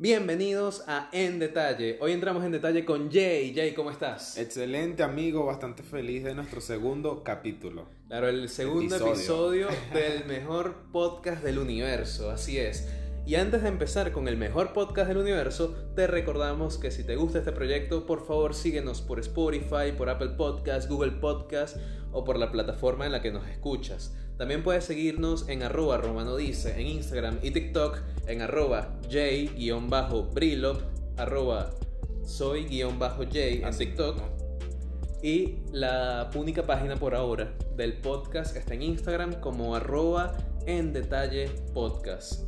[0.00, 1.98] Bienvenidos a En Detalle.
[2.00, 3.52] Hoy entramos en detalle con Jay.
[3.52, 4.38] Jay, ¿cómo estás?
[4.38, 7.88] Excelente amigo, bastante feliz de nuestro segundo capítulo.
[8.06, 9.68] Claro, el segundo episodio, Episodio.
[9.92, 12.88] del mejor podcast del universo, así es.
[13.26, 17.16] Y antes de empezar con el mejor podcast del universo, te recordamos que si te
[17.16, 21.76] gusta este proyecto, por favor síguenos por Spotify, por Apple Podcast, Google Podcast
[22.12, 24.14] o por la plataforma en la que nos escuchas.
[24.38, 27.98] También puedes seguirnos en arroba romanodice en Instagram y TikTok,
[28.28, 30.80] en arroba j-brilop,
[31.16, 31.70] arroba
[32.24, 34.22] soy-j en TikTok.
[35.22, 41.50] Y la única página por ahora del podcast está en Instagram como arroba en detalle
[41.74, 42.47] podcast.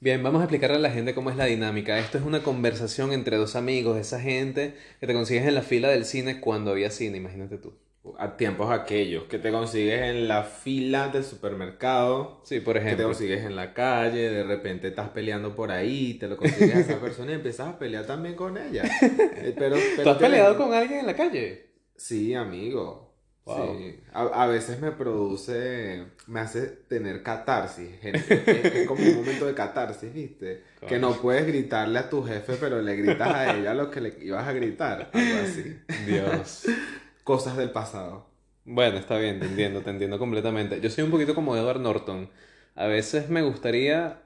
[0.00, 1.98] Bien, vamos a explicarle a la gente cómo es la dinámica.
[1.98, 5.88] Esto es una conversación entre dos amigos, esa gente que te consigues en la fila
[5.88, 7.74] del cine cuando había cine, imagínate tú.
[8.16, 12.86] A tiempos aquellos que te consigues en la fila del supermercado, Sí, por que te
[12.86, 13.06] ejemplo.
[13.08, 17.00] consigues en la calle, de repente estás peleando por ahí, te lo consigues a esa
[17.00, 18.84] persona y empiezas a pelear también con ella.
[19.40, 21.66] Eh, Pero, ¿Tú has peleado con alguien en la calle?
[21.96, 23.07] Sí, amigo.
[23.48, 23.78] Wow.
[23.78, 24.00] Sí.
[24.12, 27.98] A, a veces me produce, me hace tener catarsis.
[28.00, 28.44] gente.
[28.46, 30.64] Es, es como un momento de catarsis, ¿viste?
[30.86, 34.14] Que no puedes gritarle a tu jefe, pero le gritas a ella lo que le
[34.20, 35.10] ibas a gritar.
[35.12, 35.78] Algo así.
[36.06, 36.64] Dios.
[37.24, 38.26] Cosas del pasado.
[38.64, 40.80] Bueno, está bien, te entiendo, te entiendo completamente.
[40.80, 42.28] Yo soy un poquito como Edward Norton.
[42.74, 44.20] A veces me gustaría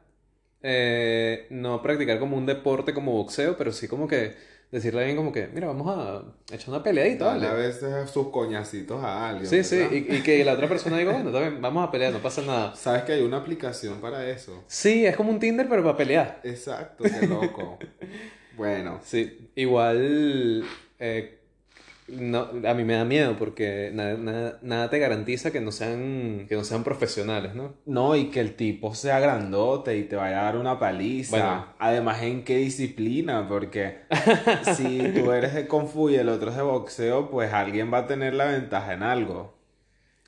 [0.62, 4.36] eh, no practicar como un deporte como boxeo, pero sí como que
[4.72, 7.66] decirle a alguien como que, mira, vamos a echar una peleadita, Dale a ¿vale?
[7.68, 9.46] veces sus coñacitos a alguien.
[9.46, 12.18] Sí, sí, y, y que la otra persona diga, bueno, también vamos a pelear, no
[12.20, 12.74] pasa nada.
[12.74, 14.64] Sabes que hay una aplicación para eso.
[14.66, 16.40] Sí, es como un Tinder, pero para pelear.
[16.42, 17.78] Exacto, qué loco.
[18.56, 20.64] bueno, Sí, igual
[20.98, 21.38] eh,
[22.12, 26.46] no, a mí me da miedo porque nada, nada, nada te garantiza que no sean,
[26.48, 27.74] que no sean profesionales, ¿no?
[27.86, 31.36] no, y que el tipo sea grandote y te vaya a dar una paliza.
[31.36, 31.66] Bueno.
[31.78, 33.48] Además, ¿en qué disciplina?
[33.48, 34.00] Porque
[34.76, 37.98] si tú eres de Kung Fu y el otro es de boxeo, pues alguien va
[37.98, 39.54] a tener la ventaja en algo.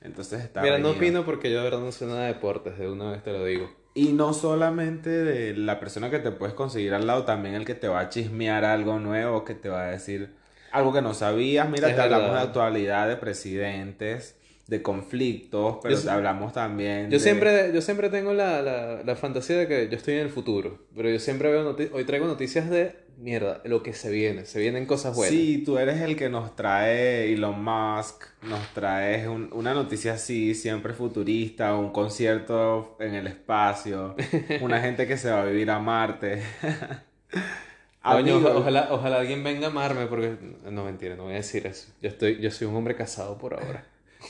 [0.01, 0.99] Entonces está Mira, no reñido.
[0.99, 3.45] opino porque yo de verdad no sé nada de deportes, de una vez te lo
[3.45, 3.71] digo.
[3.95, 7.75] Y no solamente de la persona que te puedes conseguir al lado, también el que
[7.75, 10.35] te va a chismear algo nuevo, que te va a decir
[10.75, 11.69] algo que no sabías.
[11.69, 14.37] Mira, Es te hablamos de actualidad, de presidentes,
[14.67, 19.03] de conflictos, pero Yo te hablamos también Yo de- siempre, yo siempre tengo la, la,
[19.05, 22.05] la fantasía de que yo estoy en el futuro, pero yo siempre veo noticias, hoy
[22.05, 25.33] traigo noticias de mierda, lo que se viene, se vienen cosas buenas.
[25.35, 30.55] Sí, tú eres el que nos trae Elon Musk, nos trae un- una noticia así,
[30.55, 34.17] siempre futurista, un concierto en el espacio,
[34.63, 36.43] una gente que se va a vivir a Marte.
[38.13, 40.37] Coño, ojalá, ojalá alguien venga a amarme porque
[40.71, 41.91] no mentira, no voy a decir eso.
[42.03, 43.87] Yo estoy, yo soy un hombre casado por ahora.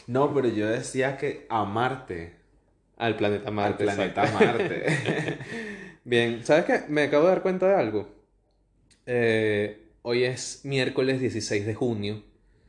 [0.06, 2.36] No, pero yo decía que a Marte,
[2.96, 3.84] Al planeta al Marte.
[3.84, 4.44] planeta exacto.
[4.44, 5.38] Marte.
[6.04, 6.80] Bien, ¿sabes qué?
[6.88, 8.08] Me acabo de dar cuenta de algo.
[9.06, 12.22] Eh, hoy es miércoles 16 de junio,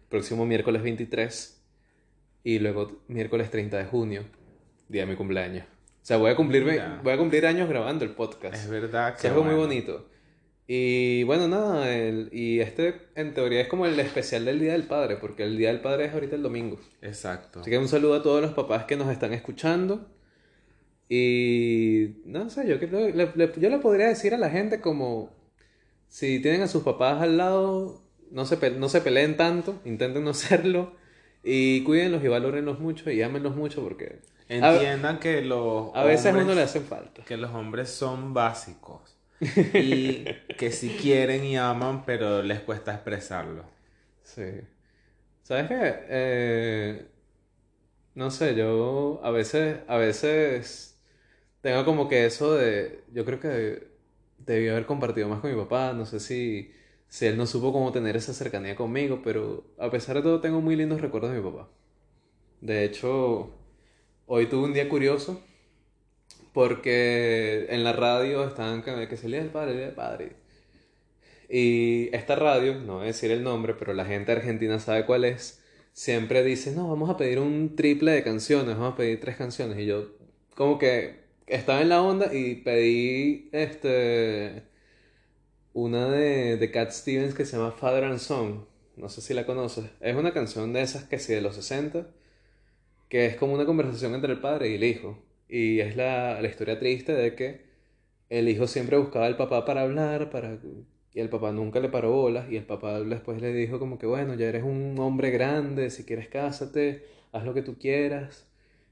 [0.10, 1.62] próximo miércoles 23
[2.44, 4.24] y luego miércoles 30 de junio,
[4.90, 5.66] día de mi cumpleaños.
[5.66, 6.64] O sea, voy a cumplir,
[7.04, 8.54] voy a cumplir años grabando el podcast.
[8.56, 9.68] Es verdad Es que algo muy bueno.
[9.68, 10.10] bonito.
[10.68, 14.84] Y bueno, nada, el- y este en teoría es como el especial del Día del
[14.84, 16.80] Padre, porque el Día del Padre es ahorita el domingo.
[17.02, 17.60] Exacto.
[17.62, 20.08] Así que un saludo a todos los papás que nos están escuchando.
[21.08, 25.30] Y no sé, yo, le, le- yo le podría decir a la gente como
[26.08, 28.02] si tienen a sus papás al lado,
[28.32, 30.94] no se, no se peleen tanto, intenten no hacerlo
[31.44, 36.28] y cuídenlos y valórenlos mucho y ámenlos mucho porque a, Entiendan que los a veces
[36.28, 37.24] a uno hombres- le hacen falta.
[37.24, 39.15] que los hombres son básicos
[39.74, 40.26] y
[40.58, 43.66] que si quieren y aman, pero les cuesta expresarlo.
[44.24, 44.44] Sí.
[45.44, 45.76] ¿Sabes qué?
[46.10, 47.08] Eh,
[48.16, 51.00] no sé, yo a veces, a veces
[51.62, 53.90] tengo como que eso de, yo creo que
[54.40, 56.74] debí haber compartido más con mi papá, no sé si,
[57.10, 60.62] si él no supo cómo tener esa cercanía conmigo, pero a pesar de todo tengo
[60.62, 61.70] muy lindos recuerdos de mi papá.
[62.62, 63.52] De hecho,
[64.28, 65.42] hoy tuve un día curioso
[66.56, 70.32] porque en la radio estaban que, se el día del padre, el padre.
[71.50, 75.26] Y esta radio, no voy a decir el nombre, pero la gente argentina sabe cuál
[75.26, 75.62] es,
[75.92, 79.78] siempre dice, no, vamos a pedir un triple de canciones, vamos a pedir tres canciones.
[79.80, 80.14] Y yo
[80.56, 84.64] como que estaba en la onda y pedí este
[85.74, 88.66] una de, de Cat Stevens que se llama Father and Son.
[88.96, 89.86] No sé si la conoces.
[90.00, 92.08] Es una canción de esas que sí, de los 60,
[93.10, 95.26] que es como una conversación entre el padre y el hijo.
[95.48, 97.66] Y es la, la historia triste de que
[98.30, 100.60] el hijo siempre buscaba al papá para hablar, para...
[101.14, 104.08] y el papá nunca le paró bolas, y el papá después le dijo como que,
[104.08, 108.48] bueno, ya eres un hombre grande, si quieres cásate, haz lo que tú quieras,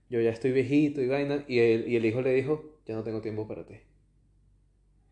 [0.10, 3.04] yo ya estoy viejito y vaina, y el, y el hijo le dijo, ya no
[3.04, 3.76] tengo tiempo para ti.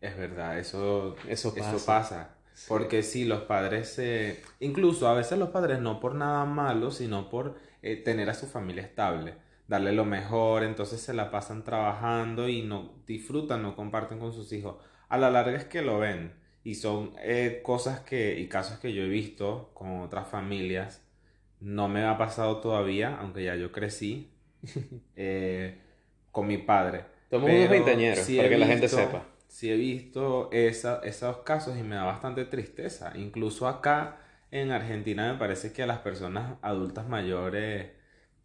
[0.00, 1.76] Es verdad, eso, Eso pasa.
[1.76, 2.36] eso pasa.
[2.54, 2.66] Sí.
[2.68, 4.00] Porque sí, los padres,
[4.60, 8.46] incluso a veces los padres no por nada malo, sino por eh, tener a su
[8.46, 9.34] familia estable,
[9.68, 14.52] darle lo mejor, entonces se la pasan trabajando y no disfrutan, no comparten con sus
[14.52, 14.76] hijos.
[15.08, 18.92] A la larga es que lo ven y son eh, cosas que y casos que
[18.92, 21.02] yo he visto con otras familias.
[21.60, 24.32] No me ha pasado todavía, aunque ya yo crecí
[25.16, 25.78] eh,
[26.30, 27.04] con mi padre.
[27.30, 29.26] Somos unos veinteañeros, sí para que la gente sepa.
[29.48, 33.12] Sí he visto esa- esos casos y me da bastante tristeza.
[33.16, 34.18] Incluso acá
[34.50, 37.90] en Argentina me parece que a las personas adultas mayores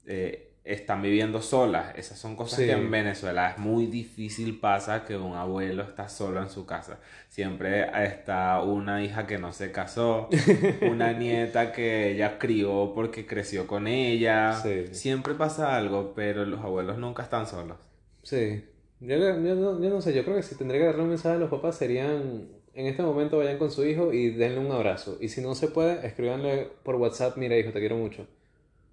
[0.06, 1.96] eh, están viviendo solas.
[1.98, 2.66] Esas son cosas Sí.
[2.66, 7.00] que en Venezuela es muy difícil pasa que un abuelo está solo en su casa.
[7.30, 10.30] Siempre está una hija que no se casó,
[10.82, 14.54] una nieta que ella crió porque creció con ella.
[14.62, 14.88] Sí.
[14.94, 17.78] Siempre pasa algo, pero los abuelos nunca están solos.
[18.24, 18.66] Sí,
[19.00, 21.36] yo, yo no, yo no sé, yo creo que si tendría que darle un mensaje
[21.36, 25.18] a los papás serían, en este momento vayan con su hijo y denle un abrazo.
[25.22, 28.28] Y si no se puede, escríbanle por WhatsApp, mira hijo, te quiero mucho.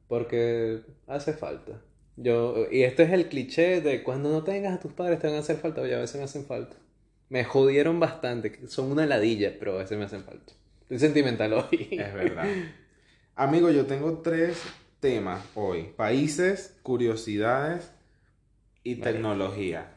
[0.09, 1.81] Porque hace falta.
[2.17, 5.37] Yo, y este es el cliché de cuando no tengas a tus padres te van
[5.37, 6.77] a hacer falta, oye, a veces me hacen falta.
[7.29, 10.53] Me jodieron bastante, son una ladilla, pero a veces me hacen falta.
[10.83, 11.89] Estoy sentimental hoy.
[11.91, 12.47] Es verdad.
[13.35, 14.62] Amigo, yo tengo tres
[15.01, 15.93] temas hoy.
[15.97, 17.91] Países, curiosidades
[18.85, 19.12] y Vale.
[19.12, 19.95] tecnología.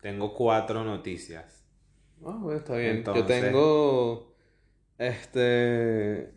[0.00, 1.62] Tengo cuatro noticias.
[2.24, 3.04] Ah, bueno, está bien.
[3.04, 4.34] Yo tengo.
[4.98, 6.30] Este.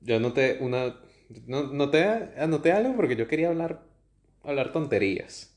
[0.00, 0.94] Yo anoté una.
[1.46, 3.82] No, noté, anoté algo porque yo quería hablar.
[4.44, 5.52] Hablar tonterías.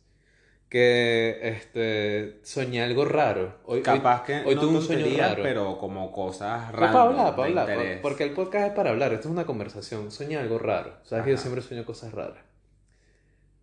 [0.68, 1.40] Que.
[1.44, 2.40] Este.
[2.44, 3.60] Soñé algo raro.
[3.66, 5.44] Hoy, Capaz que hoy no tuve un sueño raro.
[5.44, 8.02] pero como cosas para random hablar, para hablar.
[8.02, 9.14] Porque el podcast es para hablar.
[9.14, 10.12] Esto es una conversación.
[10.12, 10.98] Soñé algo raro.
[11.04, 12.44] Sabes que yo siempre sueño cosas raras.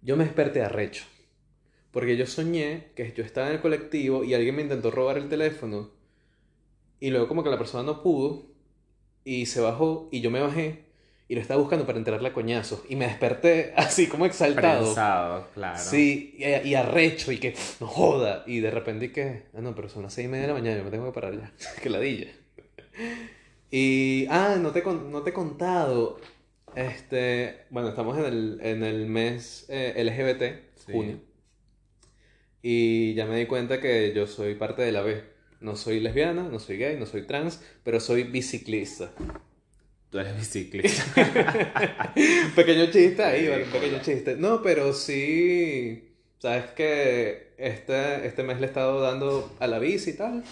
[0.03, 1.05] Yo me desperté arrecho.
[1.91, 5.29] Porque yo soñé que yo estaba en el colectivo y alguien me intentó robar el
[5.29, 5.91] teléfono.
[7.01, 8.47] Y luego como que la persona no pudo.
[9.25, 10.86] Y se bajó y yo me bajé.
[11.29, 12.83] Y lo estaba buscando para enterarle a coñazos.
[12.89, 14.83] Y me desperté así como exaltado.
[14.85, 15.79] Prensado, claro.
[15.79, 18.45] Sí, y, y arrecho y que no joda.
[18.47, 20.79] Y de repente que, ah, no, pero son las seis y media de la mañana,
[20.79, 21.53] yo me tengo que parar ya.
[21.83, 22.29] que ladilla.
[23.71, 26.21] Y, ah, no te, no te he contado.
[26.77, 30.93] Este, bueno, estamos en el, en el mes eh, LGBT, Sí.
[30.93, 31.19] junio.
[32.63, 35.23] Y ya me di cuenta que yo soy parte de la B.
[35.61, 39.11] No soy lesbiana, no soy gay, no soy trans, pero soy biciclista.
[40.11, 41.05] Tú eres biciclista.
[42.57, 43.65] pequeño chiste ahí, ¿vale?
[43.65, 44.37] Pequeño chiste.
[44.37, 46.13] No, pero sí.
[46.39, 50.45] Sabes que este, este mes le he estado dando a la bici y tal.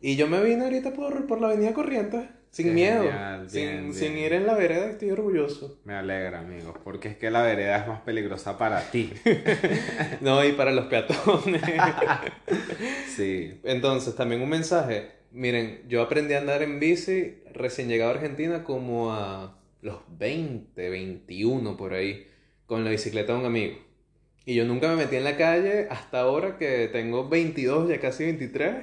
[0.00, 3.62] Y yo me vine ahorita por, por la avenida Corrientes, sin Qué miedo, genial, sin,
[3.62, 4.26] bien, sin bien.
[4.26, 5.78] ir en la vereda, estoy orgulloso.
[5.84, 9.12] Me alegra, amigo, porque es que la vereda es más peligrosa para ti.
[10.20, 11.62] No, y para los peatones.
[13.14, 13.60] Sí.
[13.64, 15.21] Entonces, también un mensaje.
[15.32, 20.90] Miren, yo aprendí a andar en bici recién llegado a Argentina como a los 20,
[20.90, 22.26] 21 por ahí,
[22.66, 23.78] con la bicicleta de un amigo.
[24.44, 28.24] Y yo nunca me metí en la calle hasta ahora que tengo 22, ya casi
[28.24, 28.74] 23.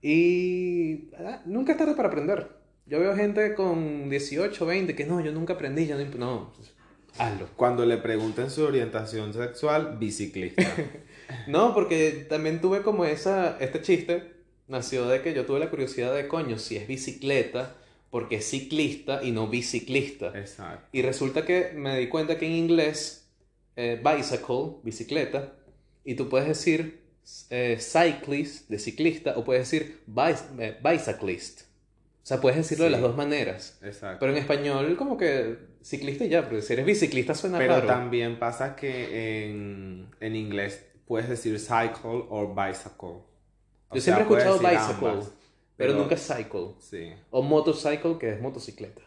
[0.00, 2.48] Y ah, nunca es tarde para aprender.
[2.86, 6.52] Yo veo gente con 18, 20 que no, yo nunca aprendí, ya no, no,
[7.18, 7.48] hazlo.
[7.54, 10.62] Cuando le pregunten su orientación sexual, biciclista.
[11.46, 14.37] No, porque también tuve como esa, este chiste
[14.68, 17.74] nació de que yo tuve la curiosidad de, coño, si es bicicleta,
[18.10, 20.32] porque es ciclista y no biciclista.
[20.38, 20.86] Exacto.
[20.92, 23.28] Y resulta que me di cuenta que en inglés,
[23.76, 25.52] eh, bicycle, bicicleta,
[26.04, 27.00] y tú puedes decir
[27.50, 30.00] eh, cyclist, de ciclista, o puedes decir
[30.58, 31.62] eh, bicyclist.
[32.22, 32.92] O sea, puedes decirlo de Sí.
[32.92, 33.78] las dos maneras.
[33.82, 34.18] Exacto.
[34.20, 37.86] Pero en español, como que ciclista ya, porque si eres biciclista suena Pero raro.
[37.86, 43.22] también pasa que en, en inglés puedes decir cycle o bicycle.
[43.92, 45.32] Yo siempre he escuchado bicycle, ambas,
[45.76, 46.74] pero, pero- nunca cycle.
[46.78, 49.02] Sí, O motorcycle, que es motocicleta.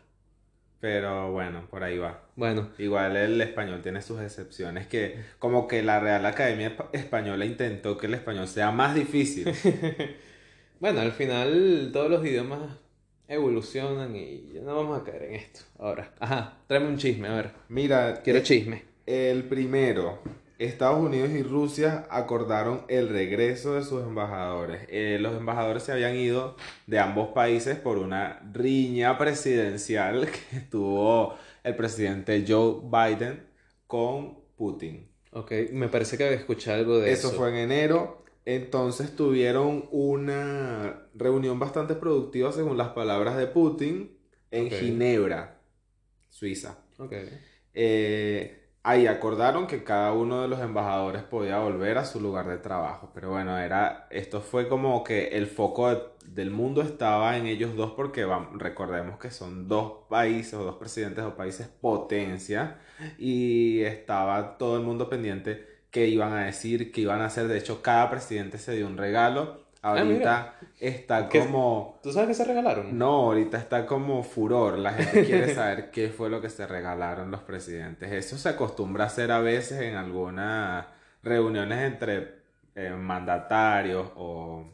[0.80, 2.24] pero bueno, por ahí va.
[2.36, 7.46] Bueno, Igual el español tiene sus excepciones que como que la Real Academia Espa- Española
[7.46, 9.46] intentó que el español sea más difícil.
[10.80, 12.62] bueno, al final todos los idiomas
[13.28, 15.60] evolucionan y no vamos a caer en esto.
[15.80, 17.52] Ahora, ajá, tráeme un chisme, a ver.
[17.70, 18.84] Mira, Quiero eh, chisme.
[19.06, 20.20] el primero,
[20.66, 24.86] Estados Unidos y Rusia acordaron el regreso de sus embajadores.
[24.90, 31.36] Eh, los embajadores se habían ido de ambos países por una riña presidencial que tuvo
[31.64, 33.44] el presidente Joe Biden
[33.88, 35.10] con Putin.
[35.32, 37.30] Ok, me parece que había escuchado algo de eso.
[37.30, 38.24] Eso fue en enero.
[38.46, 44.16] Entonces tuvieron una reunión bastante productiva, según las palabras de Putin,
[44.52, 44.70] en.
[44.70, 45.60] Ginebra,
[46.30, 46.78] Suiza.
[46.98, 47.14] Ok.
[47.74, 52.58] Eh, ahí acordaron que cada uno de los embajadores podía volver a su lugar de
[52.58, 53.12] trabajo.
[53.14, 57.76] Pero bueno, era, esto fue como que el foco de- del mundo estaba en ellos
[57.76, 62.80] dos porque vam- recordemos que son dos países o dos presidentes o países potencia
[63.18, 67.48] y estaba todo el mundo pendiente qué iban a decir, qué iban a hacer.
[67.48, 69.61] De hecho, cada presidente se dio un regalo.
[69.84, 69.94] Ah.
[70.00, 72.00] Ahorita está ¿Qué- como...
[72.04, 72.98] ¿Tú sabes qué se regalaron?
[72.98, 74.78] No, ahorita está como furor.
[74.78, 78.12] La gente quiere saber qué fue lo que se regalaron los presidentes.
[78.12, 80.86] Eso se acostumbra a hacer a veces en algunas
[81.24, 82.42] reuniones entre
[82.76, 84.70] eh, mandatarios o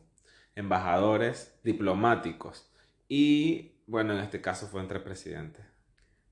[0.56, 2.70] embajadores diplomáticos.
[3.08, 5.66] Y bueno, en este caso fue entre presidentes.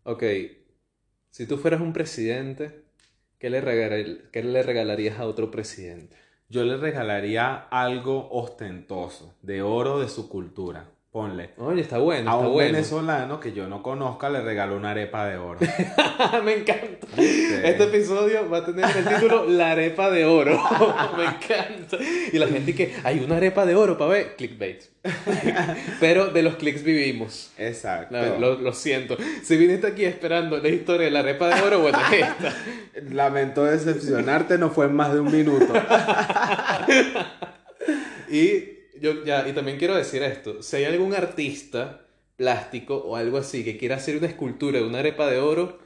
[0.04, 0.24] Ok,
[1.32, 2.84] si tú fueras un presidente,
[3.40, 6.18] ¿qué le regal- qué le regalarías a otro presidente?
[6.56, 10.86] Yo le regalaría algo ostentoso, de oro de su cultura.
[11.16, 11.52] Ponle.
[11.60, 12.74] Oye, está bueno, A un bueno.
[12.74, 15.60] venezolano que yo no conozca le regalo una arepa de oro.
[16.44, 17.08] Me encanta.
[17.16, 17.48] Sí.
[17.64, 20.62] Este episodio va a tener el título La arepa de oro.
[21.18, 21.98] Me encanta.
[22.34, 24.84] Y la gente que hay una arepa de oro para ver, clickbait.
[26.02, 27.54] Pero de los clics vivimos.
[27.58, 28.18] Exacto.
[28.38, 29.16] Lo, lo siento.
[29.42, 32.54] Si viniste aquí esperando la historia de la arepa de oro, bueno, es esta.
[33.14, 35.74] Lamento decepcionarte, no fue en más de un minuto.
[38.30, 42.02] Y yo ya, y también quiero decir esto, si hay algún artista
[42.38, 45.80] plástico o algo así que quiera hacer una escultura de una arepa de oro,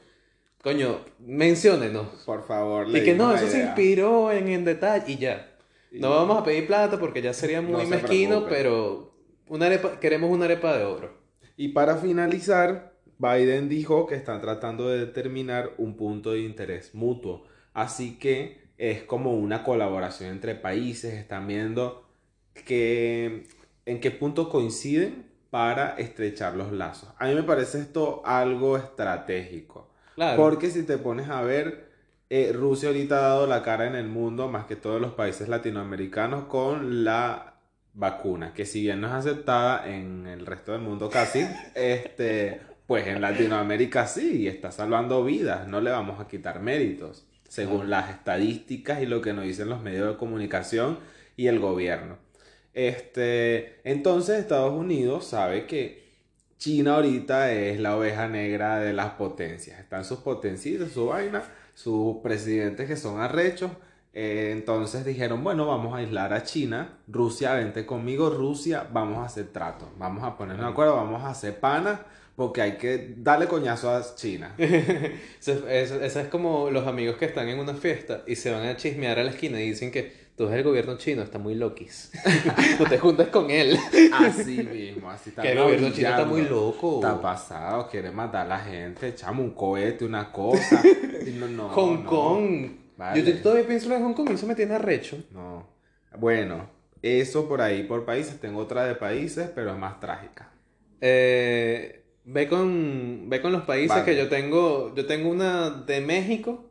[0.64, 2.08] coño, menciónenos.
[2.26, 3.66] Por favor, Y le que no, eso se idea.
[3.68, 5.52] inspiró en, en detalle y ya.
[5.92, 9.14] Y- No vamos a pedir plata porque ya sería muy No se mezquino, pero
[9.48, 11.14] una arepa, queremos una arepa de oro.
[11.58, 17.44] Y para finalizar, Biden dijo que están tratando de determinar un punto de interés mutuo.
[17.74, 21.14] Así que es como una colaboración entre países.
[21.16, 22.09] Están viendo
[22.54, 23.48] que,
[23.86, 27.10] en qué punto coinciden para estrechar los lazos.
[27.18, 29.90] A mí me parece esto algo estratégico.
[30.16, 30.38] Claro.
[30.38, 31.90] Porque si te pones a ver,
[32.30, 35.48] eh, Rusia ahorita ha dado la cara en el mundo, más que todos los países
[35.48, 37.56] latinoamericanos, con la
[37.94, 43.08] vacuna, que si bien no es aceptada en el resto del mundo casi, este, pues
[43.08, 48.12] en Latinoamérica sí, y está salvando vidas, no le vamos a quitar méritos, según las
[48.12, 51.00] estadísticas y lo que nos dicen los medios de comunicación
[51.36, 52.18] y el gobierno.
[52.74, 56.10] Este, entonces Estados Unidos sabe que
[56.58, 59.80] China ahorita es la oveja negra de las potencias.
[59.80, 61.42] Están sus potencias, su vaina,
[61.74, 63.72] sus presidentes que son arrechos.
[64.14, 67.00] Eh, entonces dijeron, bueno, vamos a aislar a China.
[67.08, 68.30] Rusia, vente conmigo.
[68.30, 69.90] Rusia, vamos a hacer trato.
[69.98, 72.02] Vamos a ponernos de acuerdo, vamos a hacer panas.
[72.40, 74.56] Porque hay que darle coñazo a China.
[74.58, 78.66] Eso es, eso es como los amigos que están en una fiesta y se van
[78.66, 81.54] a chismear a la esquina y dicen que tú eres el gobierno chino, está muy
[81.56, 82.14] loquis.
[82.80, 83.78] no te juntes con él.
[84.14, 85.42] Así mismo, así está.
[85.42, 86.96] Que el gobierno chino está muy loco.
[86.96, 90.82] Está pasado, quiere matar a la gente, echamos un cohete, una cosa.
[91.28, 92.10] Y no, no, Hong no.
[92.10, 92.70] Kong.
[92.96, 93.22] Vale.
[93.22, 95.18] Yo todavía pienso en Hong Kong eso me tiene arrecho.
[95.32, 95.68] No.
[96.18, 96.70] Bueno,
[97.02, 98.40] eso por ahí, por países.
[98.40, 100.54] Tengo otra de países, pero es más trágica.
[101.02, 101.99] Eh,
[102.32, 104.06] ve con ve con los países Vale.
[104.06, 104.94] que yo tengo.
[104.96, 106.66] Yo tengo una de México.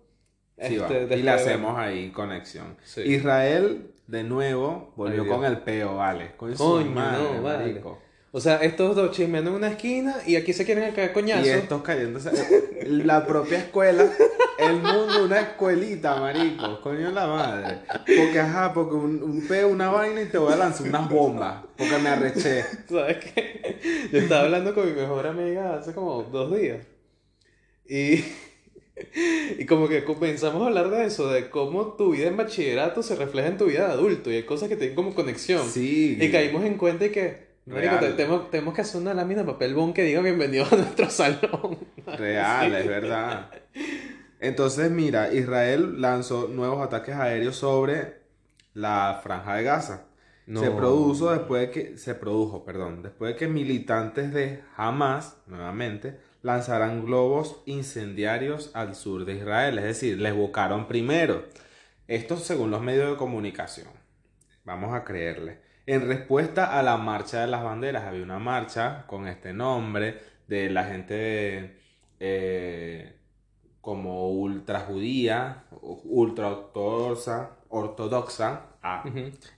[0.61, 0.77] Sí.
[0.77, 1.29] Este, y vemos.
[1.41, 2.77] hacemos ahí conexión.
[2.83, 3.03] Sí.
[3.03, 6.33] Israel, de nuevo, volvió Ay, con el peo, vale.
[6.37, 7.59] Con su Coño, madre, no, vale.
[7.65, 7.99] marico.
[8.39, 11.45] O sea, estos dos chismeando en una esquina y aquí se quieren caer coñazo.
[11.45, 12.31] Y estos cayéndose.
[12.87, 14.09] La propia escuela,
[14.61, 16.81] el mundo, una escuelita, marico.
[16.81, 17.79] Coño la madre.
[17.89, 21.65] Porque, ajá, porque un, un peo, una vaina y te voy a lanzar unas bombas.
[21.77, 22.63] Porque me arreché.
[22.89, 24.09] ¿Sabes qué?
[24.13, 26.87] Yo estaba hablando con mi mejor amiga hace como dos días.
[27.89, 28.25] Y,
[29.59, 33.17] y como que comenzamos a hablar de eso, de cómo tu vida en bachillerato se
[33.17, 35.69] refleja en tu vida de adulto y hay cosas que tienen como conexión.
[35.69, 36.17] Sí.
[36.21, 38.17] Y caímos en cuenta y que, Real.
[38.17, 41.79] tenemos, tenemos que hacer una lámina de papel bond que diga bienvenido a nuestro salón.
[42.07, 43.51] Real, es verdad.
[44.41, 48.23] Entonces, mira, Israel lanzó nuevos ataques aéreos sobre
[48.75, 50.05] la franja de Gaza.
[50.47, 50.61] No.
[50.61, 56.19] Se produjo después de que se produjo, perdón, después de que militantes de Hamas nuevamente
[56.43, 61.45] lanzaran globos incendiarios al sur de Israel, es decir, les buscaron primero.
[62.07, 63.89] Esto según los medios de comunicación.
[64.65, 65.68] Vamos a creerle.
[65.89, 70.69] En respuesta a la marcha de las banderas, había una marcha con este nombre de
[70.69, 71.79] la gente
[72.21, 73.17] eh,
[73.81, 79.03] como ultra judía, ultra ortodoxa, ortodoxa, ah,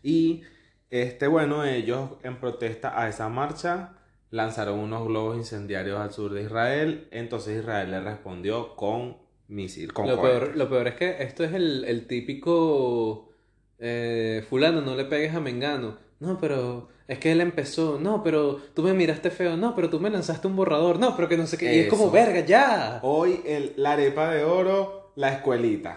[0.05, 0.43] y
[0.89, 3.95] este, bueno, ellos en protesta a esa marcha
[4.31, 7.09] lanzaron unos globos incendiarios al sur de Israel.
[7.11, 9.17] Entonces Israel le respondió con
[9.49, 13.33] misil, con Lo peor, lo peor es que esto es el, el típico
[13.81, 16.09] eh, fulano, no le pegues a Mengano.
[16.21, 17.99] No, pero es que él empezó.
[17.99, 19.57] No, pero tú me miraste feo.
[19.57, 20.99] No, pero tú me lanzaste un borrador.
[20.99, 21.75] No, pero que no sé qué.
[21.75, 23.01] Y es como, verga, ya.
[23.03, 25.97] Hoy el, la arepa de oro la escuelita.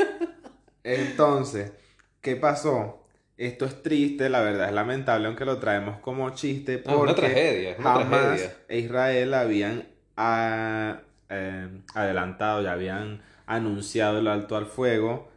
[0.82, 1.72] Entonces,
[2.20, 3.06] ¿qué pasó?
[3.36, 7.02] Esto es triste, la verdad es lamentable, aunque lo traemos como chiste, No, es porque
[7.02, 8.56] una tragedia, es una jamás tragedia.
[8.68, 15.28] Israel habían ah, eh, adelantado, ya habían anunciado el alto al fuego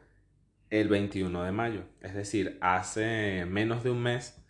[0.70, 1.82] el 21 de mayo.
[2.02, 4.42] Es decir, hace menos de un mes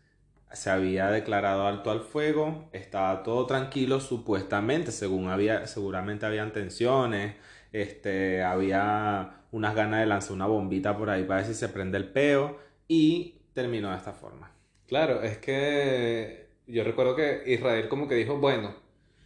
[0.51, 7.35] se había declarado alto al fuego, estaba todo tranquilo supuestamente, según había, seguramente habían tensiones,
[7.73, 11.97] este, había unas ganas de lanzar una bombita por ahí para ver si se prende
[11.97, 12.57] el peo
[12.87, 14.51] y terminó de esta forma.
[14.87, 18.73] Claro, es que yo recuerdo que Israel como que dijo, bueno,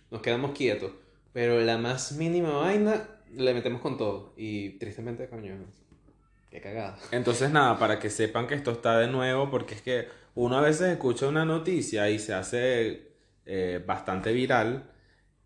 [0.10, 0.92] nos quedamos quietos,
[1.34, 4.34] pero la más mínima vaina le metemos con todo.
[4.36, 5.56] Y tristemente, coño,
[6.52, 6.98] qué cagada.
[7.12, 10.62] Entonces, nada, para que sepan que esto está de nuevo, porque es que uno a
[10.62, 13.14] veces escucha una noticia y se hace
[13.46, 14.92] eh, bastante viral,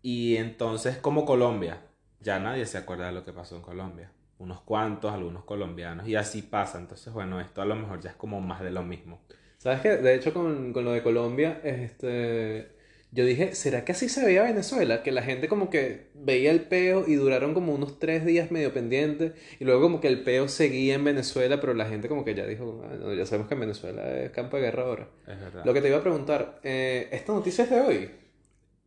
[0.02, 1.80] y entonces, como Colombia,
[2.20, 4.12] ya nadie se acuerda de lo que pasó en Colombia.
[4.38, 6.78] Unos cuantos, algunos colombianos, y así pasa.
[6.78, 9.22] Entonces, bueno, esto a lo mejor ya es como más de lo mismo.
[9.56, 9.96] ¿Sabes qué?
[9.96, 12.75] De hecho, con, con lo de Colombia, este,
[13.12, 15.02] yo dije, ¿será que así se veía Venezuela?
[15.02, 18.72] Que la gente como que veía el peo y duraron como unos tres días medio
[18.74, 22.34] pendientes y luego como que el peo seguía en Venezuela, pero la gente como que
[22.34, 25.08] ya dijo, "Ah, no, ya sabemos que en Venezuela es campo de guerra ahora.
[25.26, 25.64] Es verdad.
[25.64, 28.10] Lo que te iba a preguntar, eh, ¿esta noticia es de hoy?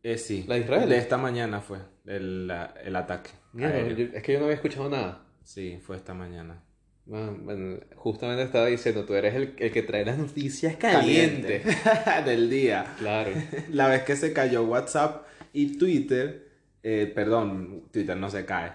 [0.02, 0.88] Eh, sí, ¿La de Israel?
[0.88, 2.50] de esta mañana fue el,
[2.84, 3.30] el ataque.
[3.52, 3.66] Yo-
[4.14, 5.26] es que yo no había escuchado nada.
[5.42, 6.62] Sí, fue esta mañana.
[7.12, 11.64] Ah, bueno, justamente estaba diciendo, tú eres el, el que trae las noticias calientes.
[12.24, 12.94] Del día.
[12.98, 13.32] Claro.
[13.70, 16.48] La vez que se cayó WhatsApp y Twitter,
[16.82, 18.72] eh, perdón, Twitter no se cae.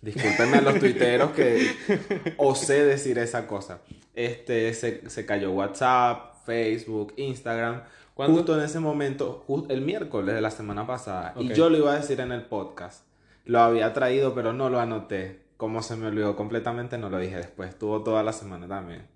[0.00, 1.66] Discúlpenme a los tuiteros que
[2.38, 3.80] osé decir esa cosa.
[4.14, 7.82] Este, se, se cayó WhatsApp, Facebook, Instagram.
[8.14, 8.36] ¿Cuándo?
[8.36, 11.34] Justo en ese momento, el miércoles de la semana pasada.
[11.38, 13.04] Y yo lo iba a decir en el podcast.
[13.44, 15.43] Lo había traído, pero no lo anoté.
[15.56, 17.70] Como se me olvidó completamente, no lo dije después.
[17.70, 19.06] Estuvo toda la semana también.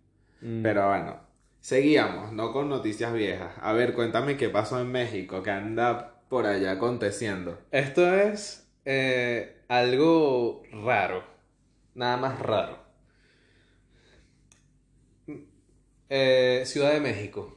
[0.41, 0.63] Mm.
[0.63, 1.21] Pero bueno,
[1.61, 3.55] seguíamos, no con noticias viejas.
[3.61, 7.59] A ver, cuéntame qué pasó en México, qué anda por allá aconteciendo.
[7.71, 11.25] Esto es eh, algo raro.
[11.95, 12.79] Nada más raro.
[16.09, 17.55] Eh, Ciudad de México.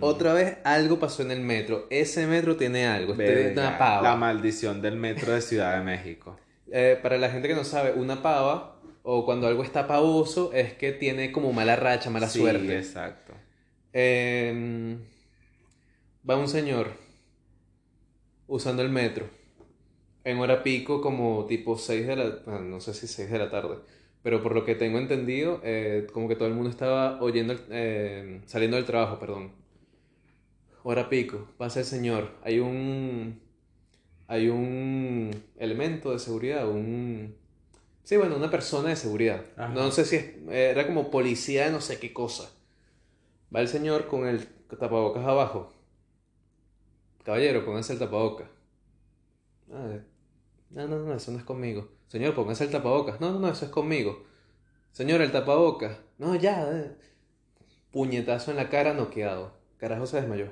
[0.00, 1.86] Otra vez algo pasó en el metro.
[1.88, 3.12] Ese metro tiene algo.
[3.12, 4.02] Este es Verga, una pava.
[4.02, 6.36] La maldición del metro de Ciudad de México.
[6.72, 10.72] Eh, para la gente que no sabe, una pava, o cuando algo está pavoso, es
[10.74, 12.78] que tiene como mala racha, mala sí, suerte.
[12.78, 13.34] exacto.
[13.92, 14.96] Eh,
[16.28, 16.92] va un señor
[18.46, 19.28] usando el metro
[20.24, 22.60] en hora pico como tipo 6 de la...
[22.60, 23.76] no sé si 6 de la tarde,
[24.22, 28.40] pero por lo que tengo entendido, eh, como que todo el mundo estaba oyendo, eh,
[28.46, 29.52] saliendo del trabajo, perdón.
[30.84, 33.40] Hora pico, pasa el señor, hay un...
[34.26, 37.36] Hay un elemento de seguridad, un...
[38.04, 39.44] Sí, bueno, una persona de seguridad.
[39.56, 39.72] Ajá.
[39.74, 42.50] No sé si es, era como policía de no sé qué cosa.
[43.54, 44.46] Va el señor con el
[44.78, 45.72] tapabocas abajo.
[47.24, 48.48] Caballero, póngase el tapabocas.
[49.72, 49.98] Ah,
[50.70, 51.88] no, no, no, eso no es conmigo.
[52.08, 53.20] Señor, póngase el tapabocas.
[53.20, 54.24] No, no, no, eso es conmigo.
[54.92, 55.98] Señor, el tapabocas.
[56.18, 56.68] No, ya.
[56.72, 56.96] eh.
[57.92, 59.52] Puñetazo en la cara, noqueado.
[59.78, 60.50] Carajo se desmayó.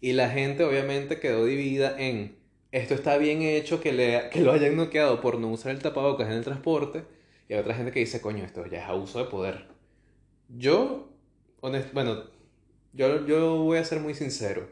[0.00, 2.36] Y la gente obviamente quedó dividida en
[2.72, 6.28] esto está bien hecho que, le, que lo hayan noqueado por no usar el tapabocas
[6.28, 7.04] en el transporte.
[7.48, 9.66] Y hay otra gente que dice, coño, esto ya es abuso de poder.
[10.48, 11.08] Yo,
[11.62, 12.24] honest- bueno,
[12.94, 14.68] yo, yo voy a ser muy sincero.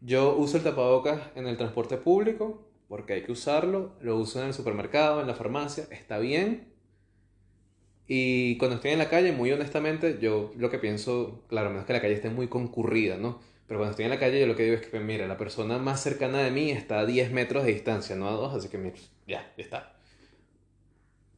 [0.00, 3.92] Yo uso el tapabocas en el transporte público porque hay que usarlo.
[4.00, 5.86] Lo uso en el supermercado, en la farmacia.
[5.90, 6.72] Está bien.
[8.08, 11.92] Y cuando estoy en la calle, muy honestamente, yo lo que pienso, claro, menos que
[11.92, 13.40] la calle esté muy concurrida, ¿no?
[13.66, 15.78] Pero cuando estoy en la calle, yo lo que digo es que, mira, la persona
[15.78, 18.78] más cercana de mí está a 10 metros de distancia, no a 2, así que,
[18.78, 19.96] mira, ya, ya está.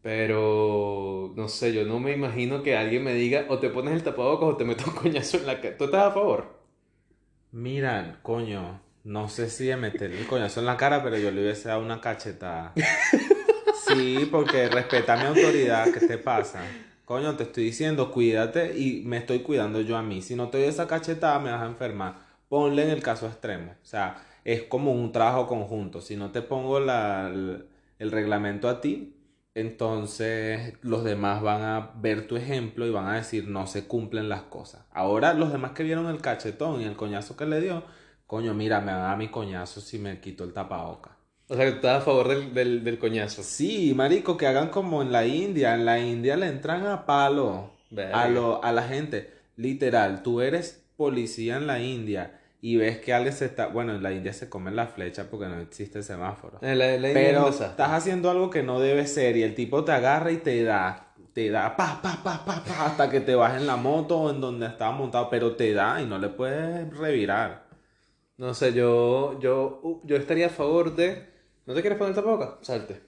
[0.03, 4.03] Pero, no sé, yo no me imagino que alguien me diga, o te pones el
[4.03, 5.77] tapabocas o te meto un coñazo en la cara.
[5.77, 6.59] ¿Tú estás a favor?
[7.51, 11.43] Mira, coño, no sé si de meter el coñazo en la cara, pero yo le
[11.43, 12.75] hubiese dado una cachetada.
[13.87, 16.62] Sí, porque respeta mi autoridad, ¿qué te pasa?
[17.09, 20.21] Coño, te estoy diciendo, cuídate y me estoy cuidando yo a mí.
[20.21, 22.16] Si no te doy esa cachetada, me vas a enfermar.
[22.51, 23.73] Ponle en el caso extremo.
[23.83, 26.03] O sea, es como un trabajo conjunto.
[26.03, 27.64] Si no te pongo el,
[27.99, 29.16] reglamento a ti,
[29.55, 34.29] entonces los demás van a ver tu ejemplo y van a decir no se cumplen
[34.29, 34.85] las cosas.
[34.92, 37.85] Ahora los demás que vieron el cachetón y el coñazo que le dio,
[38.27, 41.17] coño, mira, me da mi coñazo si me quito el tapaboca.
[41.49, 43.43] O sea, que estás a favor del, del, del coñazo.
[43.43, 45.75] Sí, marico, que hagan como en la India.
[45.75, 48.23] En la India le entran a palo Verga.
[48.23, 49.33] a, lo, a la gente.
[49.57, 54.03] Literal, tú eres policía en la India y ves que alguien se está, bueno, en
[54.03, 56.59] la India se comen la flecha porque no existe semáforo.
[56.61, 59.93] La- la India Pero estás haciendo algo que no debe ser y el tipo te
[59.93, 63.57] agarra y te da, te da, pa, pa, pa, pa, pa, hasta que te vas
[63.57, 66.95] en la moto o en donde estaba montado, pero te da y no le puedes
[66.97, 67.65] revirar.
[68.37, 71.38] No sé, yo, yo, yo estaría a favor de...
[71.68, 72.54] ¿No te quieres poner tapabocas?
[72.62, 72.98] Salte.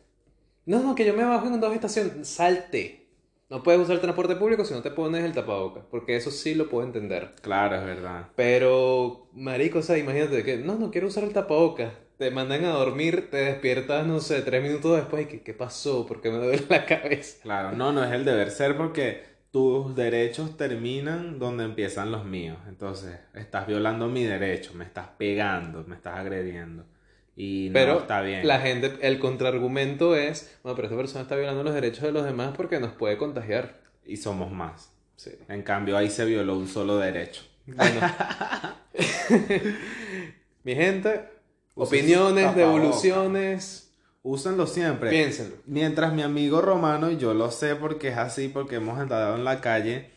[0.67, 2.29] No, no, que yo me bajo en dos estaciones.
[2.29, 3.07] Salte.
[3.49, 5.85] No puedes usar el transporte público si no te pones el tapabocas.
[5.91, 7.37] Porque eso sí lo puedo entender.
[7.41, 8.27] Claro, es verdad.
[8.37, 10.59] Pero, marico, o sea, imagínate que...
[10.59, 11.91] No, no quiero usar el tapabocas.
[12.19, 16.05] Te mandan a dormir, te despiertas, no sé, tres minutos después y que, ¿qué pasó?
[16.05, 17.39] ¿Por qué me duele la cabeza?
[17.43, 22.59] Claro, no, no es el deber ser porque tus derechos terminan donde empiezan los míos.
[22.69, 26.85] Entonces, estás violando mi derecho, me estás pegando, me estás agrediendo.
[27.43, 28.47] Y no Pero está bien.
[28.47, 32.23] la gente, el contraargumento es, bueno, pero esta persona está violando los derechos de los
[32.23, 33.81] demás porque nos puede contagiar.
[34.05, 34.93] Y somos más.
[35.17, 35.31] Sí.
[35.49, 37.43] En cambio, ahí se violó un solo derecho.
[37.65, 37.99] Bueno.
[40.65, 41.31] Mi gente,
[41.75, 43.91] opiniones, devoluciones,
[44.23, 45.09] Úsenlo siempre.
[45.09, 45.57] piénsenlo.
[45.65, 49.45] Mientras mi amigo Romano, y yo lo sé porque es así, porque hemos andado en
[49.45, 50.11] la calle,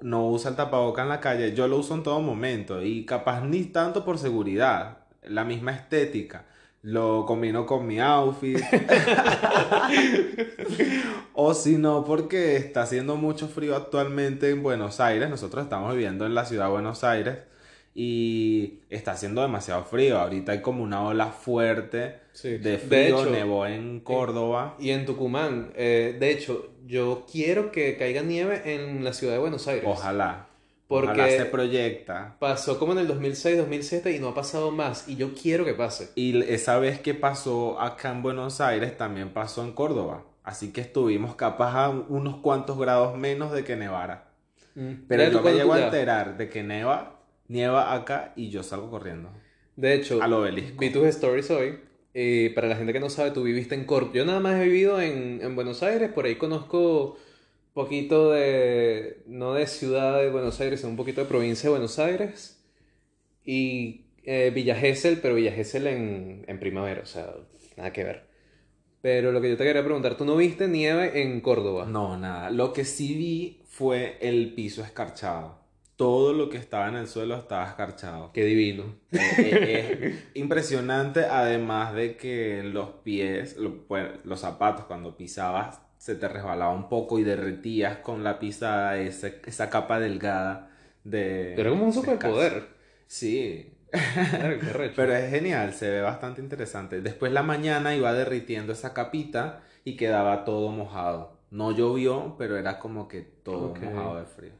[0.00, 3.42] no usa el tapaboca en la calle, yo lo uso en todo momento y capaz
[3.44, 6.46] ni tanto por seguridad, la misma estética.
[6.84, 8.60] Lo combino con mi outfit.
[11.32, 15.30] o si no, porque está haciendo mucho frío actualmente en Buenos Aires.
[15.30, 17.38] Nosotros estamos viviendo en la ciudad de Buenos Aires
[17.94, 20.18] y está haciendo demasiado frío.
[20.18, 22.58] Ahorita hay como una ola fuerte Sí.
[22.58, 24.76] de De frío, hecho, nevó en Córdoba.
[24.78, 29.38] Y en Tucumán, eh, de hecho, yo quiero que caiga nieve en la ciudad de
[29.38, 29.84] Buenos Aires.
[29.86, 30.48] Ojalá.
[30.88, 32.36] Porque- Ojalá se proyecta.
[32.38, 35.08] Pasó como en el 2006, 2007 y no ha pasado más.
[35.08, 36.10] Y yo quiero que pase.
[36.14, 40.24] Y esa vez que pasó acá en Buenos Aires, también pasó en Córdoba.
[40.42, 44.28] Así que estuvimos capaz a unos cuantos grados menos de que nevara.
[45.08, 48.62] Pero Ya tú yo me llego a enterar de que neva, nieva acá y yo
[48.62, 49.30] salgo corriendo.
[49.76, 50.78] De hecho, Al obelisco.
[50.78, 51.78] vi tus stories hoy.
[52.12, 54.12] Y para la gente que no sabe, tú viviste en Córdoba.
[54.14, 56.10] Yo nada más he vivido en, en Buenos Aires.
[56.12, 57.16] Por ahí conozco
[57.74, 61.98] poquito de, no de ciudad de Buenos Aires, sino un poquito de provincia de Buenos
[61.98, 62.64] Aires.
[63.44, 67.34] Y eh, Villa Gesell, pero Villa Gesell en, en primavera, o sea,
[67.76, 68.24] nada que ver.
[69.02, 71.86] Pero lo que yo te quería preguntar, ¿tú no viste nieve en Córdoba?
[71.86, 72.50] No, nada.
[72.50, 75.58] Lo que sí vi fue el piso escarchado.
[75.96, 78.32] Todo lo que estaba en el suelo estaba escarchado.
[78.32, 78.96] Qué divino.
[79.12, 79.60] Eh, eh,
[80.00, 86.28] es impresionante, además de que los pies, lo- pues, los zapatos, cuando pisabas, se te
[86.28, 90.70] resbalaba un poco y derretías con la pisada ese- esa capa delgada
[91.04, 91.54] de...
[91.56, 92.68] Era como un de superpoder.
[93.06, 93.70] Sí,
[94.96, 97.00] pero es genial, se ve bastante interesante.
[97.00, 101.38] Después la mañana iba derritiendo esa capita y quedaba todo mojado.
[101.50, 104.52] No llovió, pero era como que todo mojado de frío.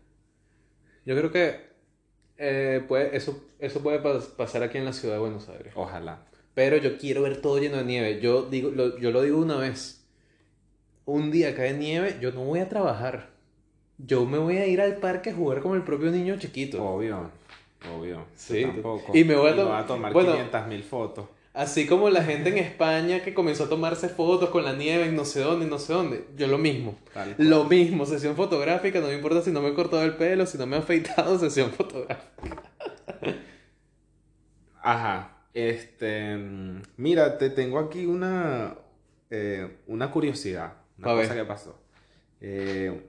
[1.04, 1.60] Yo creo que
[2.38, 5.72] eh, puede, eso, eso puede pas- pasar aquí en la ciudad de Buenos Aires.
[5.76, 6.24] Ojalá.
[6.54, 8.20] Pero yo quiero ver todo lleno de nieve.
[8.20, 10.03] Yo digo, lo, yo lo digo una vez.
[11.06, 13.30] Un día cae nieve, yo no voy a trabajar.
[13.98, 16.82] Yo me voy a ir al parque a jugar como el propio niño chiquito.
[16.84, 17.30] Obvio,
[17.94, 18.26] obvio.
[18.34, 19.12] Sí, tampoco.
[19.12, 21.26] y me voy a tomar bueno, 500 mil fotos.
[21.52, 25.14] Así como la gente en España que comenzó a tomarse fotos con la nieve en
[25.14, 26.24] no sé dónde no sé dónde.
[26.36, 26.96] Yo lo mismo.
[27.38, 30.58] Lo mismo, sesión fotográfica, no me importa si no me he cortado el pelo, si
[30.58, 32.62] no me he afeitado, sesión fotográfica.
[34.82, 35.30] Ajá.
[35.54, 36.36] Este.
[36.36, 38.76] mm, Mira, te tengo aquí una.
[39.30, 40.74] eh, una curiosidad.
[41.04, 41.24] Una A ver.
[41.28, 41.78] cosa que pasó.
[42.40, 43.08] Eh,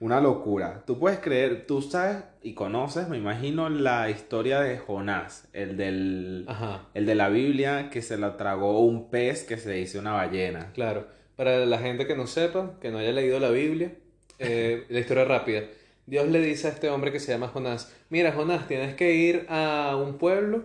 [0.00, 0.82] una locura.
[0.86, 6.44] Tú puedes creer, tú sabes y conoces, me imagino, la historia de Jonás, el del.
[6.48, 10.12] Ajá, El de la Biblia que se la tragó un pez que se dice una
[10.12, 10.72] ballena.
[10.74, 11.06] claro.
[11.36, 13.92] Para la gente que no sepa, que no haya leído la Biblia,
[14.38, 15.62] eh, la historia rápida.
[16.06, 19.46] Dios le dice a este hombre que se llama Jonás, mira Jonás, tienes que ir
[19.48, 20.64] a un pueblo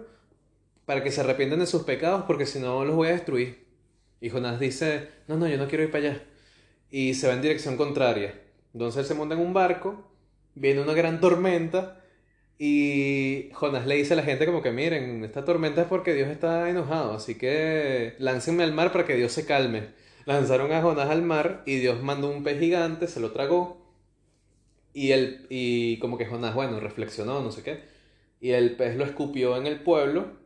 [0.85, 3.65] para que se arrepientan de sus pecados porque si no los voy a destruir.
[4.21, 6.23] Y Jonás dice, no, no, yo no quiero ir para allá.
[6.91, 8.39] Y se va en dirección contraria.
[8.73, 10.11] Entonces él se monta en un barco,
[10.55, 12.03] viene una gran tormenta
[12.57, 16.29] y Jonás le dice a la gente como que miren, esta tormenta es porque Dios
[16.29, 19.89] está enojado, así que láncenme al mar para que Dios se calme.
[20.25, 23.79] Lanzaron a Jonás al mar y Dios mandó un pez gigante, se lo tragó
[24.93, 27.81] y, el, y como que Jonás, bueno, reflexionó, no sé qué,
[28.41, 30.37] y el pez lo escupió en el pueblo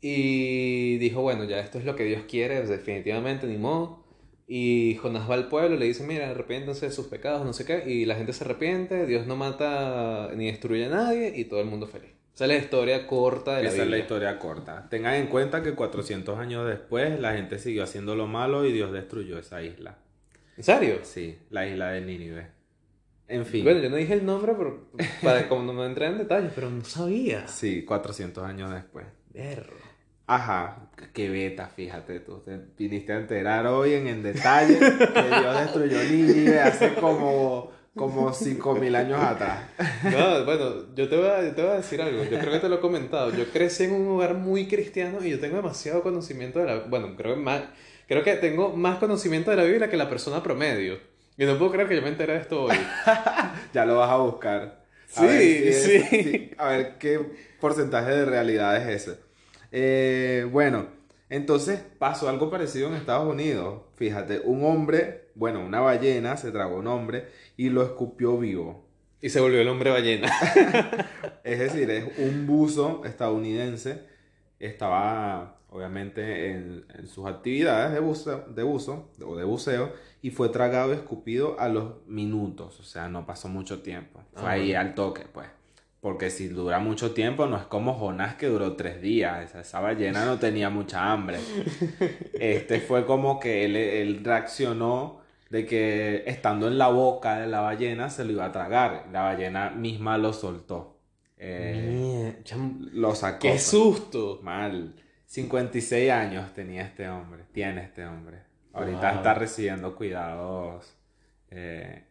[0.00, 4.05] y dijo, bueno, ya esto es lo que Dios quiere, definitivamente, ni modo.
[4.48, 7.64] Y Jonás va al pueblo y le dice, mira, arrepiéntanse de sus pecados, no sé
[7.64, 7.82] qué.
[7.90, 11.66] Y la gente se arrepiente, Dios no mata ni destruye a nadie y todo el
[11.66, 12.10] mundo feliz.
[12.34, 14.88] Esa es la historia corta de la Esa es la historia corta.
[14.90, 18.92] Tengan en cuenta que 400 años después la gente siguió haciendo lo malo y Dios
[18.92, 19.96] destruyó esa isla.
[20.56, 20.98] ¿En serio?
[21.02, 22.46] Sí, la isla de Nínive.
[23.28, 23.64] En fin.
[23.64, 24.86] Bueno, yo no dije el nombre pero,
[25.22, 27.48] para como no me entré en detalles, pero no sabía.
[27.48, 29.06] Sí, 400 años después.
[29.32, 29.85] Berro.
[30.28, 32.40] Ajá, qué beta, fíjate tú.
[32.40, 38.32] Te viniste a enterar hoy en el detalle que Dios destruyó Nínive hace como, como
[38.32, 39.60] 5000 años atrás.
[40.02, 42.24] No, bueno, yo te, voy a, yo te voy a decir algo.
[42.24, 43.30] Yo creo que te lo he comentado.
[43.32, 46.78] Yo crecí en un hogar muy cristiano y yo tengo demasiado conocimiento de la.
[46.80, 47.62] Bueno, creo que más.
[48.08, 50.98] Creo que tengo más conocimiento de la Biblia que la persona promedio.
[51.38, 52.76] Y no puedo creer que yo me enteré de esto hoy.
[53.74, 54.84] Ya lo vas a buscar.
[55.14, 56.02] A Sí, ver si es- sí.
[56.22, 57.20] si- a ver qué
[57.60, 59.25] porcentaje de realidad es ese.
[59.78, 60.86] Eh, bueno,
[61.28, 63.82] entonces pasó algo parecido en Estados Unidos.
[63.96, 67.26] Fíjate, un hombre, bueno, una ballena se tragó un hombre
[67.58, 68.86] y lo escupió vivo.
[69.20, 70.32] Y se volvió el hombre ballena.
[71.44, 74.02] Es decir, es un buzo estadounidense.
[74.58, 80.48] Estaba, obviamente, en, en sus actividades de buzo, de buzo o de buceo y fue
[80.48, 82.80] tragado y escupido a los minutos.
[82.80, 84.22] O sea, no pasó mucho tiempo.
[84.32, 85.48] Fue Ah, ahí al toque, pues.
[86.06, 89.42] Porque si dura mucho tiempo, no es como Jonás que duró tres días.
[89.44, 91.38] Esa, esa ballena no tenía mucha hambre.
[92.38, 97.60] Este fue como que él, él reaccionó de que estando en la boca de la
[97.60, 99.08] ballena se lo iba a tragar.
[99.10, 101.00] La ballena misma lo soltó.
[101.38, 102.40] Eh,
[102.92, 103.40] lo sacó.
[103.40, 103.64] ¡Qué pues.
[103.66, 104.38] susto!
[104.44, 104.94] Mal.
[105.24, 107.46] 56 años tenía este hombre.
[107.50, 108.42] Tiene este hombre.
[108.74, 109.16] Ahorita Wow.
[109.16, 110.94] está recibiendo cuidados
[111.50, 112.04] eh,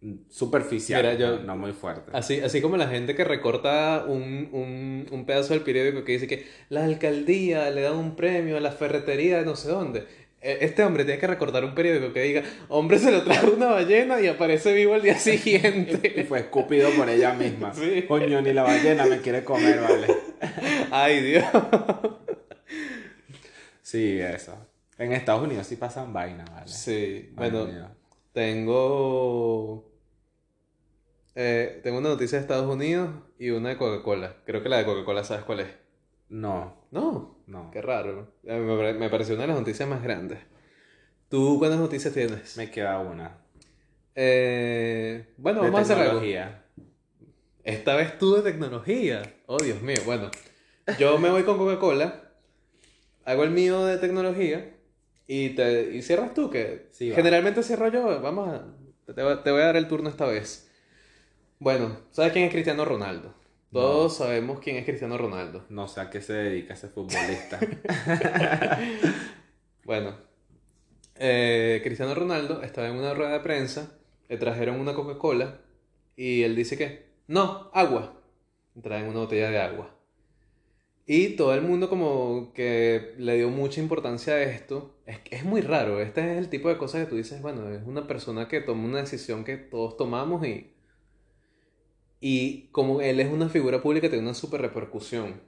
[0.00, 2.14] Mira, yo- no, muy fuertes.
[2.14, 6.26] Así, así como la gente que recorta un, un, un pedazo del periódico que dice
[6.28, 10.06] que la alcaldía le da un premio a la ferretería de no sé dónde.
[10.40, 13.66] E- Este hombre tiene que recortar un periódico que diga, hombre se lo trajo una
[13.66, 16.24] ballena y aparece vivo al día Y siguiente.
[16.28, 17.74] fue escupido por ella misma.
[17.74, 18.04] Sí.
[18.06, 20.06] Coño, ni la ballena me quiere comer, vale.
[20.92, 21.44] Ay, Dios.
[23.82, 24.56] Sí, eso.
[24.98, 26.68] En Estados Unidos sí pasan vainas, vale.
[26.68, 27.88] Sí, Ay, bueno, Dios.
[28.38, 29.90] Tengo...
[31.34, 34.36] eh, tengo una noticia de Estados Unidos y una de Coca-Cola.
[34.46, 35.68] Creo que la de Coca-Cola, ¿sabes cuál es?
[36.28, 37.36] No, No.
[37.48, 37.70] no.
[37.72, 38.32] Qué raro.
[38.44, 40.38] Eh, Me, pare- me pareció una de las noticias más grandes.
[41.28, 42.56] ¿Tú cuántas noticias tienes?
[42.56, 43.38] Me queda una.
[44.14, 46.20] Eh, bueno, De vamos a hacer algo.
[47.64, 49.22] Esta vez tú de tecnología.
[49.46, 49.96] Oh, Dios mío.
[50.06, 50.30] Bueno,
[50.98, 52.30] yo me voy con Coca-Cola,
[53.24, 54.74] hago el mío de tecnología
[55.28, 58.20] y, te, y cierras tú, que Sí, generalmente cierro yo.
[58.20, 58.66] Vamos a...
[59.14, 60.70] Te, voy- te voy a dar el turno esta vez.
[61.60, 63.34] Bueno, ¿sabes quién es Cristiano Ronaldo?
[63.72, 65.64] Todos sabemos quién es Cristiano Ronaldo.
[65.68, 67.60] No sé a qué se dedica ese futbolista.
[69.84, 70.16] Bueno,
[71.16, 75.60] eh, Cristiano Ronaldo estaba en una rueda de prensa, le trajeron una Coca-Cola
[76.16, 78.14] y él dice que, no, agua.
[78.82, 79.94] Traen una botella de agua.
[81.06, 84.94] Y todo el mundo como que le dio mucha importancia a esto.
[85.08, 87.80] Es, es muy raro, este es el tipo de cosas que tú dices, bueno, es
[87.86, 90.74] una persona que toma una decisión que todos tomamos y...
[92.20, 95.40] Y como él es una figura pública, tiene una super repercusión.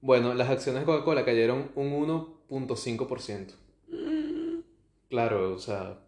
[0.00, 1.90] Bueno, las acciones de Coca-Cola cayeron un
[2.48, 3.54] 1.5%.
[5.08, 5.98] Claro, o sea,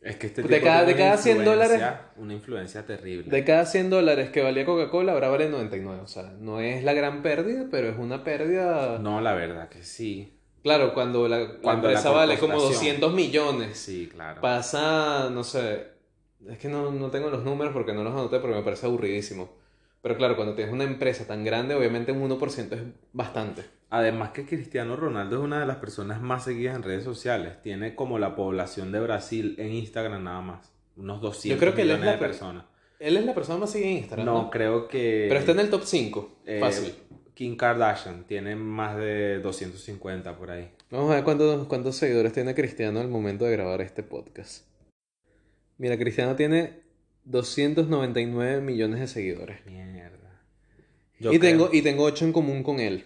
[0.00, 1.82] Es que este De tipo cada- tiene de cada una 100 dólares-
[2.16, 3.30] Una influencia terrible.
[3.30, 6.02] de cada 100 dólares que valía Coca-Cola, ahora vale 99.
[6.02, 8.98] O sea, no es la gran pérdida, pero es una pérdida...
[8.98, 10.37] No, la verdad que sí.
[10.62, 13.00] Claro, cuando la, Cuando la empresa vale como corporación.
[13.00, 14.40] 200 millones, Sí, claro.
[14.40, 15.86] pasa, no sé,
[16.48, 19.50] es que no, no tengo los números porque no los anoté porque me parece aburridísimo.
[20.02, 23.64] Pero claro, cuando tienes una empresa tan grande, obviamente un 1% es bastante.
[23.90, 27.54] Además que Cristiano Ronaldo es una de las personas más seguidas en redes sociales.
[27.62, 30.72] Tiene como la población de Brasil en Instagram nada más.
[30.96, 32.64] Unos 200 creo que él es millones la de per- personas.
[33.00, 34.50] Él es la persona más seguida en Instagram, No, ¿no?
[34.50, 35.26] creo que...
[35.28, 36.38] Pero está en el top 5.
[36.46, 36.94] eh, Fácil.
[37.38, 40.72] Kim Kardashian tiene más de 250 por ahí.
[40.90, 44.66] Vamos a ver cuántos, cuántos seguidores tiene Cristiano al momento de grabar este podcast.
[45.76, 46.80] Mira, Cristiano tiene
[47.26, 49.64] 299 millones de seguidores.
[49.66, 50.42] Mierda.
[51.20, 53.04] y, Yo tengo, creo y tengo 8 en común con él.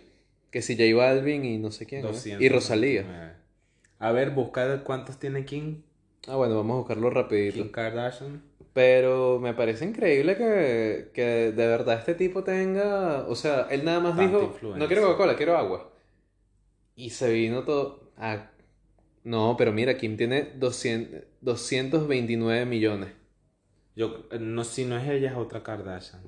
[0.51, 2.01] Que si J Balvin y no sé quién.
[2.01, 2.09] ¿no?
[2.09, 2.43] 200.
[2.43, 3.37] Y Rosalía.
[3.99, 5.83] A ver, busca cuántos tiene Kim,
[6.27, 7.57] Ah, bueno, vamos a buscarlo rapidito.
[7.57, 8.43] Kim Kardashian.
[8.73, 13.27] Pero me parece increíble que, que de verdad este tipo tenga...
[13.29, 14.79] O sea, él nada más Tanta dijo, influencia.
[14.79, 15.91] no quiero Coca-Cola, quiero agua.
[16.95, 18.13] Y se vino todo...
[18.17, 18.51] Ah,
[19.25, 23.11] no, pero mira, Kim tiene 200, 229 millones.
[23.95, 26.23] Yo, eh, no, si no es ella, es otra Kardashian.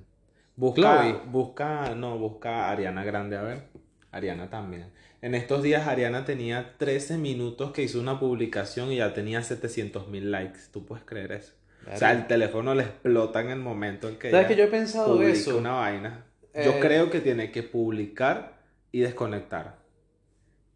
[0.56, 1.22] Busca, Chloe.
[1.26, 3.68] busca, no, busca a Ariana Grande, a ver.
[4.12, 4.92] Ariana también.
[5.22, 10.08] En estos días Ariana tenía 13 minutos que hizo una publicación y ya tenía 700
[10.08, 10.60] mil likes.
[10.72, 11.54] ¿Tú puedes creer eso?
[11.92, 14.68] O sea, el teléfono le explota en el momento en que ¿Sabes que yo he
[14.68, 15.58] pensado eso?
[15.58, 16.24] una vaina.
[16.54, 18.58] Yo Eh, creo que tiene que publicar
[18.92, 19.78] y desconectar.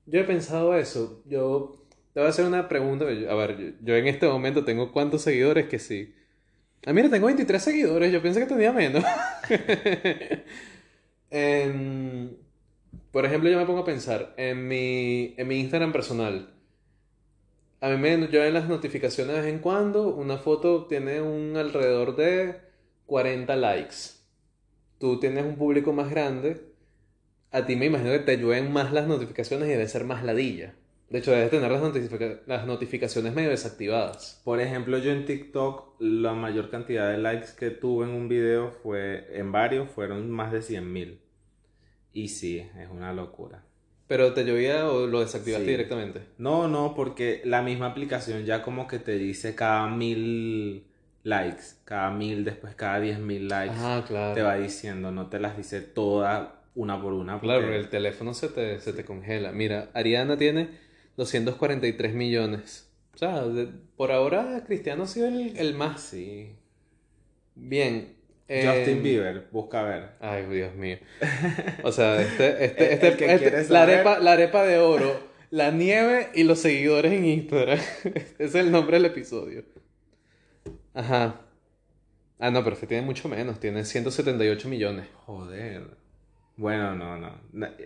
[0.07, 1.23] Yo he pensado eso.
[1.27, 3.05] Yo te voy a hacer una pregunta.
[3.05, 6.15] A ver, yo, yo en este momento tengo cuántos seguidores que sí.
[6.87, 9.05] Ah, mira, tengo 23 seguidores, yo pensé que tenía menos.
[11.31, 12.31] Em,
[13.11, 16.55] por ejemplo, yo me pongo a pensar en mi, en mi Instagram personal.
[17.81, 20.09] A mí me llegan las notificaciones de vez en cuando.
[20.09, 22.57] Una foto tiene un alrededor de
[23.07, 23.97] 40 likes.
[24.99, 26.73] Tú tienes un público más grande.
[27.53, 30.75] A ti me imagino que te llueven más las notificaciones y debe ser más ladilla.
[31.09, 34.43] De hecho, debes tener las, las notificaciones medio desactivadas.
[34.45, 38.73] Por ejemplo, yo en TikTok la mayor cantidad de likes que tuve en un video
[38.73, 41.21] fue, en varios, fueron más de 100 mil.
[42.13, 43.65] Y sí, es una locura.
[44.09, 45.71] Pero te llovía o lo desactivaste Sí.
[45.71, 46.23] directamente.
[46.39, 50.87] No, no, porque la misma aplicación ya como que te dice cada mil
[51.25, 54.35] likes, cada mil, después cada diez mil likes, Ah, claro.
[54.35, 57.39] te va diciendo, no te las dice todas una por una.
[57.41, 59.53] Claro, el teléfono se te, se te congela.
[59.53, 60.69] Mira, Ariana tiene
[61.19, 62.91] 243 millones.
[63.15, 63.67] O sea, de-
[63.97, 66.01] por ahora Cristiano ha sido el, el más.
[66.01, 66.53] Sí.
[67.57, 68.15] Bien.
[68.49, 70.09] Justin eh, Bieber, busca ver.
[70.21, 70.97] Ay, Dios mío.
[71.83, 73.95] O sea, este, este, El- este, el que este- quiere la, saber.
[73.95, 77.79] arepa, la arepa de oro, la nieve y los seguidores en Instagram.
[78.39, 79.65] Es el nombre del episodio.
[80.95, 81.41] Ajá.
[82.39, 85.07] Ah, no, pero este tiene mucho menos, tiene 178 millones.
[85.27, 85.83] Joder.
[86.57, 87.33] Bueno, no, no.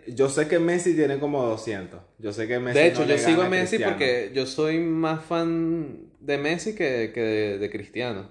[0.08, 2.00] Yo sé que Messi tiene como 200.
[2.18, 3.92] Yo sé que Messi De hecho, no yo sigo a Messi Cristiano.
[3.92, 8.30] porque yo soy más fan de Messi que, que de, de Cristiano.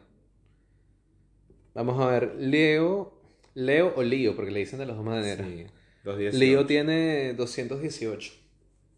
[1.73, 3.13] Vamos a ver, Leo,
[3.53, 5.47] Leo o Lío, porque le dicen de las dos maneras.
[5.47, 5.65] Sí,
[6.03, 6.37] 218.
[6.37, 8.33] Lío tiene 218.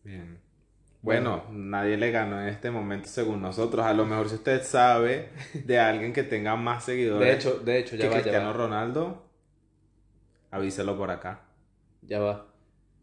[0.04, 0.40] Bien.
[1.02, 3.86] Bueno, nadie le ganó en este momento según nosotros.
[3.86, 7.80] A lo mejor si usted sabe de alguien que tenga más seguidores De hecho, de
[7.80, 8.54] hecho, ya que va, ya Cristiano va.
[8.54, 9.24] Ronaldo,
[10.50, 11.42] avíselo por acá.
[12.02, 12.48] Ya va.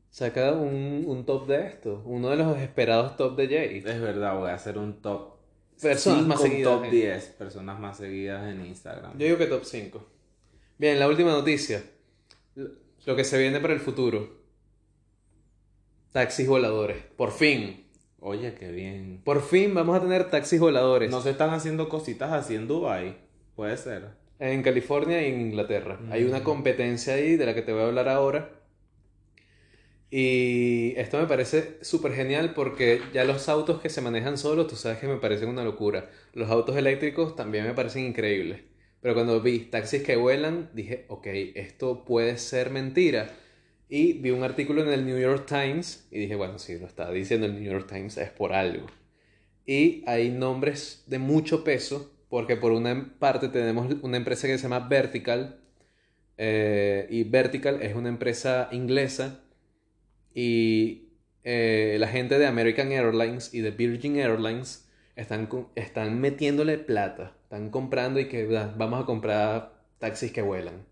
[0.08, 2.02] Saca un, un top de esto.
[2.06, 3.78] Uno de los esperados top de Jay.
[3.78, 5.39] Es verdad, voy a hacer un top.
[5.80, 9.12] Personas más seguidas top en- 10 personas más seguidas en Instagram.
[9.18, 10.06] Yo digo que top 5.
[10.78, 11.82] Bien, la última noticia.
[13.06, 14.40] Lo que se viene para el futuro.
[16.12, 16.96] Taxis voladores.
[17.16, 17.86] Por fin.
[18.20, 19.20] Oye, qué bien.
[19.24, 21.10] Por fin vamos a tener taxis voladores.
[21.10, 23.16] No se están haciendo cositas así en Dubai.
[23.56, 24.08] Puede ser.
[24.38, 25.98] En California y en Inglaterra.
[26.10, 26.44] Hay una Mm.
[26.44, 28.50] competencia ahí de la que te voy a hablar ahora.
[30.10, 34.74] Y esto me parece súper genial porque ya los autos que se manejan solos, tú
[34.74, 36.10] sabes que me parecen una locura.
[36.34, 38.62] Los autos eléctricos también me parecen increíbles.
[39.00, 43.30] Pero cuando vi taxis que vuelan, dije, ok, esto puede ser mentira.
[43.88, 47.10] Y vi un artículo en el New York Times y dije, bueno, si lo está
[47.10, 48.86] diciendo el New York Times es por algo.
[49.64, 54.64] Y hay nombres de mucho peso, porque por una parte tenemos una empresa que se
[54.64, 55.60] llama Vertical,
[56.36, 59.40] eh, y Vertical es una empresa inglesa,
[60.34, 61.08] y
[61.44, 67.70] eh, la gente de American Airlines y de Virgin Airlines están, están metiéndole plata, están
[67.70, 70.86] comprando y que "Va, vamos a comprar taxis que vuelan.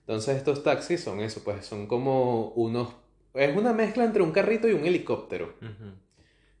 [0.00, 2.94] Entonces estos taxis son eso, pues son como unos...
[3.34, 5.54] Es una mezcla entre un carrito y un helicóptero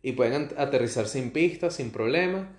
[0.02, 2.54] y pueden aterrizar sin pistas, sin problema.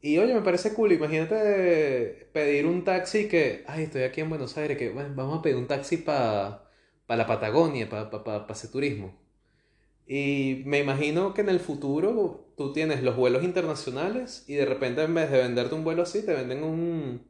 [0.00, 0.92] Y oye, me parece cool.
[0.92, 5.42] Imagínate pedir un taxi que, ay, estoy aquí en Buenos Aires, que bueno, vamos a
[5.42, 6.64] pedir un taxi para
[7.08, 9.14] la Patagonia, para pa, pa- pa hacer turismo.
[10.06, 15.02] Y me imagino que en el futuro tú tienes los vuelos internacionales y de repente
[15.02, 17.22] en vez de venderte un vuelo así, te venden un,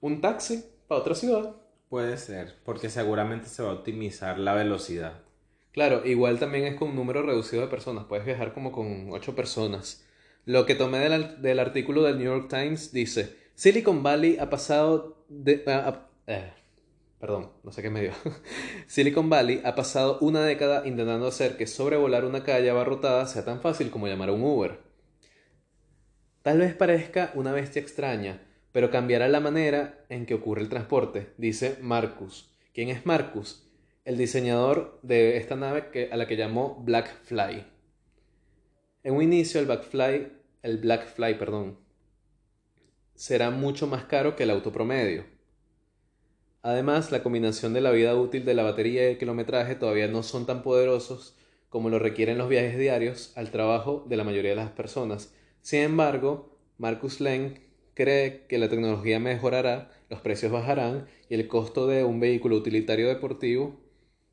[0.00, 1.56] un taxi para otra ciudad.
[1.88, 5.22] Puede ser, porque seguramente se va a optimizar la velocidad.
[5.72, 8.04] Claro, igual también es con un número reducido de personas.
[8.04, 10.04] Puedes viajar como con ocho personas.
[10.44, 15.24] Lo que tomé del, del artículo del New York Times dice, Silicon Valley ha pasado
[15.28, 15.64] de...
[16.26, 16.52] eh,
[17.22, 18.10] perdón, no sé qué me dio.
[18.88, 23.60] Silicon Valley ha pasado una década intentando hacer que sobrevolar una calle abarrotada sea tan
[23.60, 24.80] fácil como llamar a un Uber.
[26.42, 31.28] Tal vez parezca una bestia extraña, pero cambiará la manera en que ocurre el transporte,
[31.38, 32.50] dice Marcus.
[32.74, 33.70] ¿Quién es Marcus?
[34.04, 37.64] El diseñador de esta nave que, a la que llamó Blackfly.
[39.04, 40.32] En un inicio el Blackfly,
[40.62, 41.78] el Blackfly, perdón,
[43.14, 45.31] será mucho más caro que el auto promedio.
[46.62, 50.22] Además, la combinación de la vida útil de la batería y el kilometraje todavía no
[50.22, 51.36] son tan poderosos
[51.68, 55.34] como lo requieren los viajes diarios al trabajo de la mayoría de las personas.
[55.60, 57.58] Sin embargo, Marcus Leng
[57.94, 63.08] cree que la tecnología mejorará, los precios bajarán y el costo de un vehículo utilitario
[63.08, 63.80] deportivo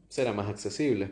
[0.08, 1.12] será más accesible.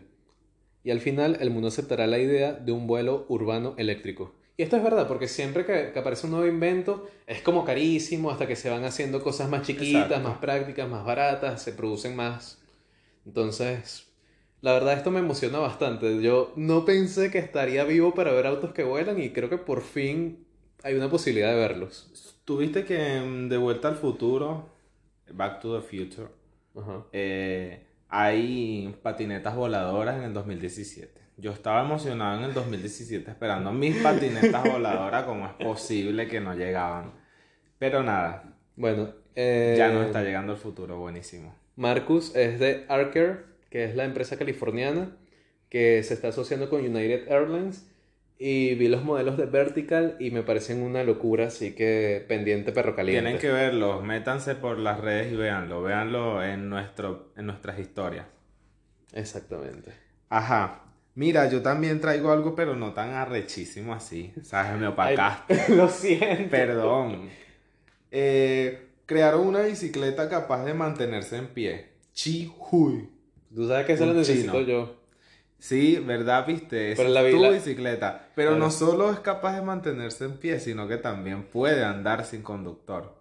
[0.83, 4.35] Y al final el mundo aceptará la idea de un vuelo urbano eléctrico.
[4.57, 8.31] Y esto es verdad, porque siempre que, que aparece un nuevo invento es como carísimo
[8.31, 10.29] hasta que se van haciendo cosas más chiquitas, Exacto.
[10.29, 12.59] más prácticas, más baratas, se producen más.
[13.25, 14.07] Entonces,
[14.61, 16.21] la verdad esto me emociona bastante.
[16.21, 19.81] Yo no pensé que estaría vivo para ver autos que vuelan y creo que por
[19.81, 20.45] fin
[20.83, 22.41] hay una posibilidad de verlos.
[22.45, 24.69] Tuviste que mm, de vuelta al futuro,
[25.31, 26.29] Back to the Future,
[27.11, 31.21] eh, hay patinetas voladoras en el 2017.
[31.37, 36.55] Yo estaba emocionado en el 2017 esperando mis patinetas voladoras, como es posible que no
[36.55, 37.13] llegaban.
[37.77, 41.55] Pero nada, Bueno, eh, ya no está llegando el futuro, buenísimo.
[41.75, 45.11] Marcus es de Archer, que es la empresa californiana
[45.69, 47.87] que se está asociando con United Airlines.
[48.39, 52.95] Y vi los modelos de Vertical y me parecen una locura, así que pendiente perro
[52.95, 53.21] caliente.
[53.21, 58.27] Tienen que verlos, métanse por las redes y véanlo, véanlo en, nuestro, en nuestras historias.
[59.13, 59.91] Exactamente.
[60.29, 60.83] Ajá.
[61.17, 64.31] Mira, yo también traigo algo, pero no tan arrechísimo así.
[64.43, 64.79] ¿Sabes?
[64.79, 65.65] Me opacaste.
[65.75, 66.51] Lo siento.
[66.51, 67.27] Perdón.
[68.11, 71.89] Eh, crearon una bicicleta capaz de mantenerse en pie.
[72.13, 73.09] Chihuy.
[73.53, 74.95] Tú sabes que eso lo necesito yo.
[75.57, 76.45] Sí, ¿verdad?
[76.45, 78.27] Viste, Esa Pero la es tu la- bicicleta.
[78.35, 82.43] Pero no solo es capaz de mantenerse en pie, sino que también puede andar sin
[82.43, 83.15] conductor.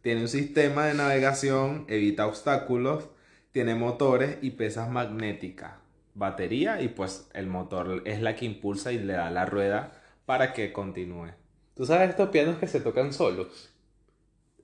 [0.00, 3.08] Tiene un sistema de navegación, evita obstáculos,
[3.50, 5.72] tiene motores y pesas magnéticas,
[6.16, 9.92] batería y pues el motor es la que impulsa y le da la rueda
[10.24, 11.28] para que continúe.
[11.74, 13.70] Tú sabes estos pianos que se tocan solos.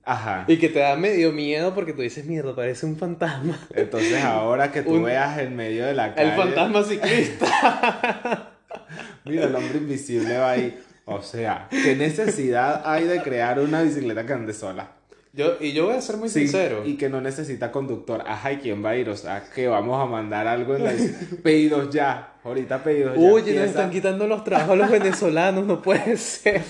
[0.03, 0.43] Ajá.
[0.47, 3.57] Y que te da medio miedo porque tú dices, mierda, parece un fantasma.
[3.73, 8.49] Entonces ahora que tú Un- veas en medio de la calle, El fantasma ciclista.
[9.25, 10.77] mira el hombre invisible va ahí.
[11.05, 14.91] O sea, ¿qué necesidad hay de crear una bicicleta que ande sola?
[15.35, 16.83] Yo, y yo voy a ser muy Sí, sincero.
[16.85, 18.23] y que no necesita conductor.
[18.25, 19.09] Ajá, ¿y quién va a ir?
[19.09, 20.93] O sea, que vamos a mandar algo en la...
[21.43, 22.39] Pedidos ya.
[22.43, 23.21] Ahorita pedidos ya.
[23.31, 26.61] Oye, nos están quitando los trabajos a los venezolanos, no puede ser.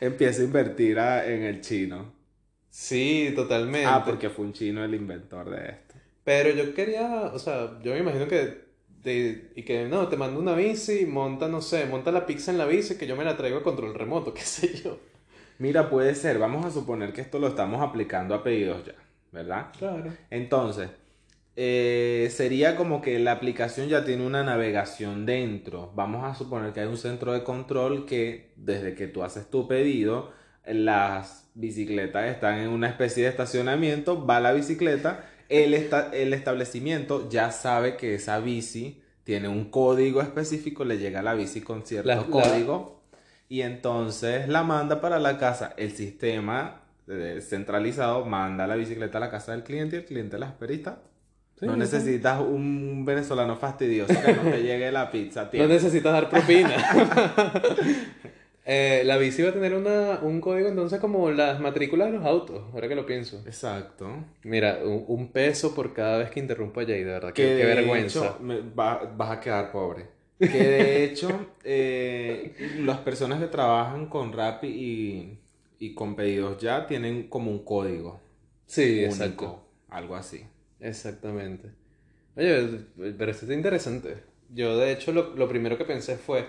[0.00, 2.14] empieza a invertir a- en el chino.
[2.70, 3.86] Sí, totalmente.
[3.86, 5.94] Ah, porque fue un chino el inventor de esto.
[6.24, 8.64] Pero yo quería, o sea, yo me imagino que,
[9.02, 12.58] de- y que no, te mando una bici, monta, no sé, monta la pizza en
[12.58, 14.98] la bici, que yo me la traigo a control remoto, qué sé yo.
[15.58, 16.38] Mira, puede ser.
[16.38, 18.94] Vamos a suponer que esto lo estamos aplicando a pedidos ya,
[19.32, 19.66] ¿verdad?
[19.78, 20.12] Claro.
[20.30, 20.90] Entonces,
[21.56, 25.92] eh, sería como que la aplicación ya tiene una navegación dentro.
[25.94, 29.66] Vamos a suponer que hay un centro de control que desde que tú haces tu
[29.66, 30.30] pedido,
[30.66, 37.30] las bicicletas están en una especie de estacionamiento, va la bicicleta, el, esta- el establecimiento
[37.30, 41.86] ya sabe que esa bici tiene un código específico, le llega a la bici con
[41.86, 43.00] cierto La- la- código
[43.48, 45.74] y entonces la manda para la casa.
[45.76, 50.38] El sistema eh, centralizado manda la bicicleta a la casa del cliente y el cliente
[50.38, 51.02] la está.
[51.58, 51.78] Sí, no sí.
[51.78, 56.76] necesitas un venezolano fastidioso que no te llegue la pizza No necesitas dar propina.
[58.68, 62.26] Eh, la bici va a tener una, un código entonces como las matrículas de los
[62.26, 63.40] autos, ahora que lo pienso.
[63.46, 64.08] Exacto.
[64.42, 67.64] Mira, un, un peso por cada vez que interrumpo a Jay, de verdad, Que qué,
[67.64, 68.18] vergüenza.
[68.18, 70.06] hecho, me- va- vas a quedar pobre.
[70.48, 75.38] Que de hecho, eh, las personas que trabajan con Rappi y,
[75.78, 78.20] y con pedidos ya tienen como un código
[78.66, 79.62] Sí, único, exacto.
[79.88, 80.46] algo así.
[80.80, 81.70] Exactamente.
[82.36, 82.86] Oye,
[83.18, 84.22] pero esto está interesante.
[84.50, 86.48] Yo, de hecho, lo, lo primero que pensé fue,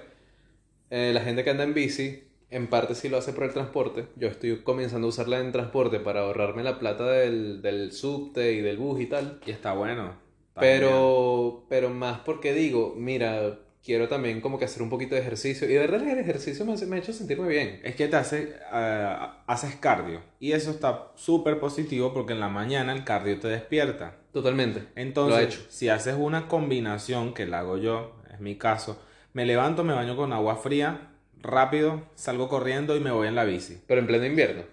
[0.89, 4.07] eh, la gente que anda en bici, en parte sí lo hace por el transporte.
[4.15, 8.61] Yo estoy comenzando a usarla en transporte para ahorrarme la plata del, del subte y
[8.61, 9.41] del bus y tal.
[9.45, 10.15] Y está bueno.
[10.57, 15.65] Pero, pero más porque digo, mira, quiero también como que hacer un poquito de ejercicio.
[15.69, 17.79] Y de verdad el ejercicio me, me ha hecho sentirme bien.
[17.85, 19.15] Es que te hace, eh,
[19.47, 20.19] haces cardio.
[20.41, 24.15] Y eso está súper positivo porque en la mañana el cardio te despierta.
[24.33, 24.83] Totalmente.
[24.95, 25.61] Entonces, Lo he hecho.
[25.69, 30.17] si haces una combinación, que la hago yo, es mi caso, me levanto, me baño
[30.17, 31.11] con agua fría,
[31.41, 33.81] rápido, salgo corriendo y me voy en la bici.
[33.88, 34.63] Pero en pleno invierno.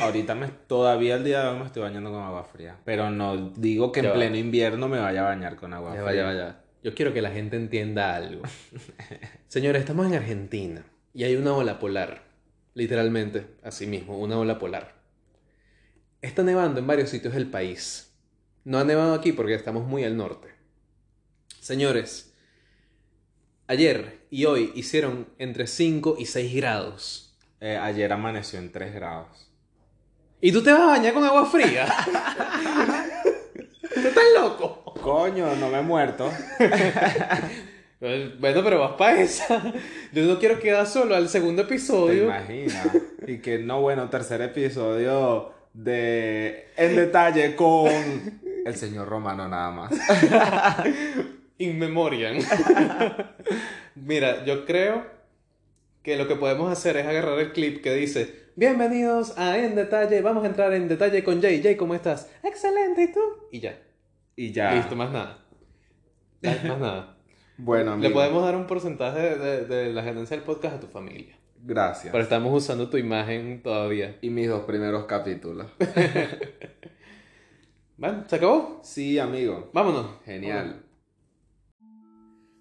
[0.00, 2.78] Ahorita me, todavía el día de hoy me estoy bañando con agua fría.
[2.86, 6.04] Pero no digo que en pleno invierno me vaya a bañar con agua Ya fría.
[6.04, 6.56] vaya, vaya.
[6.82, 8.42] Yo quiero que la gente entienda algo.
[9.48, 12.24] Señores, estamos en Argentina y hay una ola polar.
[12.74, 14.94] Literalmente, así mismo, una ola polar.
[16.22, 18.12] Está nevando en varios sitios del país.
[18.64, 20.48] No ha nevado aquí porque estamos muy al norte.
[21.60, 22.32] Señores,
[23.68, 27.38] ayer y hoy hicieron entre 5 y 6 grados.
[27.60, 29.52] Eh, ayer amaneció en 3 grados.
[30.40, 31.86] ¿Y tú te vas a bañar con agua fría?
[33.94, 34.81] ¿Tú estás loco?
[35.02, 36.30] Coño, no me he muerto.
[38.40, 39.62] Bueno, pero vas para esa.
[40.12, 42.24] Yo no quiero quedar solo al segundo ¿Te episodio.
[42.24, 42.88] imaginas?
[43.28, 47.86] Y que no, bueno, tercer episodio de En detalle con
[48.66, 49.92] el señor Romano nada más.
[51.58, 52.38] In memoriam.
[53.94, 55.06] Mira, yo creo
[56.02, 60.22] que lo que podemos hacer es agarrar el clip que dice: Bienvenidos a En Detalle.
[60.22, 61.62] Vamos a entrar en detalle con Jay.
[61.62, 62.28] Jay, ¿cómo estás?
[62.42, 63.20] Excelente, ¿y tú?
[63.52, 63.78] Y ya.
[64.36, 64.74] Y ya.
[64.74, 65.38] Listo, más nada.
[66.42, 67.08] Más nada.
[67.58, 70.80] Bueno, Le amigo, podemos dar un porcentaje de, de- de la ganancia del podcast a
[70.80, 71.36] tu familia.
[71.62, 72.10] Gracias.
[72.10, 74.16] Pero estamos usando tu imagen todavía.
[74.22, 75.66] Y mis dos primeros capítulos.
[77.98, 78.80] Bueno, ¿se acabó?
[78.82, 79.70] Sí, amigo.
[79.72, 80.06] Vámonos.
[80.24, 80.82] Genial.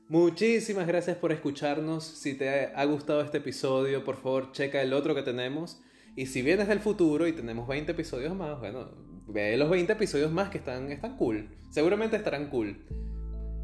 [0.08, 2.04] Muchísimas gracias por escucharnos.
[2.04, 5.82] Si te ha gustado este episodio, por favor, checa el otro que tenemos.
[6.16, 8.92] Y si vienes del futuro y tenemos 20 episodios más, bueno,
[9.32, 11.50] ve los 20 episodios más que están, están cool.
[11.70, 12.78] Seguramente estarán cool.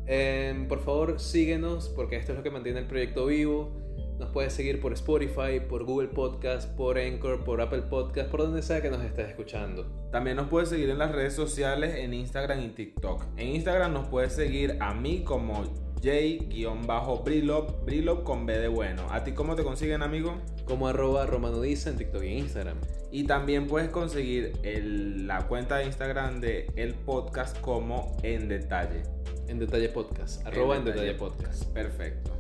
[0.07, 3.88] Eh, por favor, síguenos porque esto es lo que mantiene el proyecto vivo.
[4.20, 8.63] Nos puedes seguir por Spotify, por Google Podcast, por Anchor, por Apple Podcast, por donde
[8.63, 10.09] sea que nos estés escuchando.
[10.11, 13.26] También nos puedes seguir en las redes sociales, en Instagram y TikTok.
[13.38, 15.63] En Instagram nos puedes seguir a mí como
[16.03, 19.03] J-Brilop, Brilop con B de bueno.
[19.11, 20.35] ¿A ti cómo te consiguen, amigo?
[20.65, 22.77] Como arroba Romano Dice en TikTok y Instagram.
[23.11, 29.03] Y también puedes conseguir el- la cuenta de Instagram de el podcast como en detalle.
[29.47, 30.45] En detalle podcast.
[30.45, 31.65] Arroba en detalle podcast.
[31.73, 32.31] Perfecto.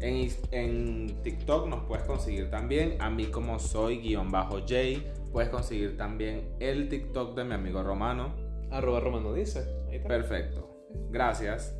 [0.00, 4.74] En, en TikTok nos puedes conseguir también a mí como soy guion bajo J.
[5.32, 8.34] Puedes conseguir también el TikTok de mi amigo Romano.
[8.70, 9.64] Arroba Romano Dice.
[9.88, 10.08] Ahí está.
[10.08, 10.68] Perfecto.
[11.10, 11.76] Gracias.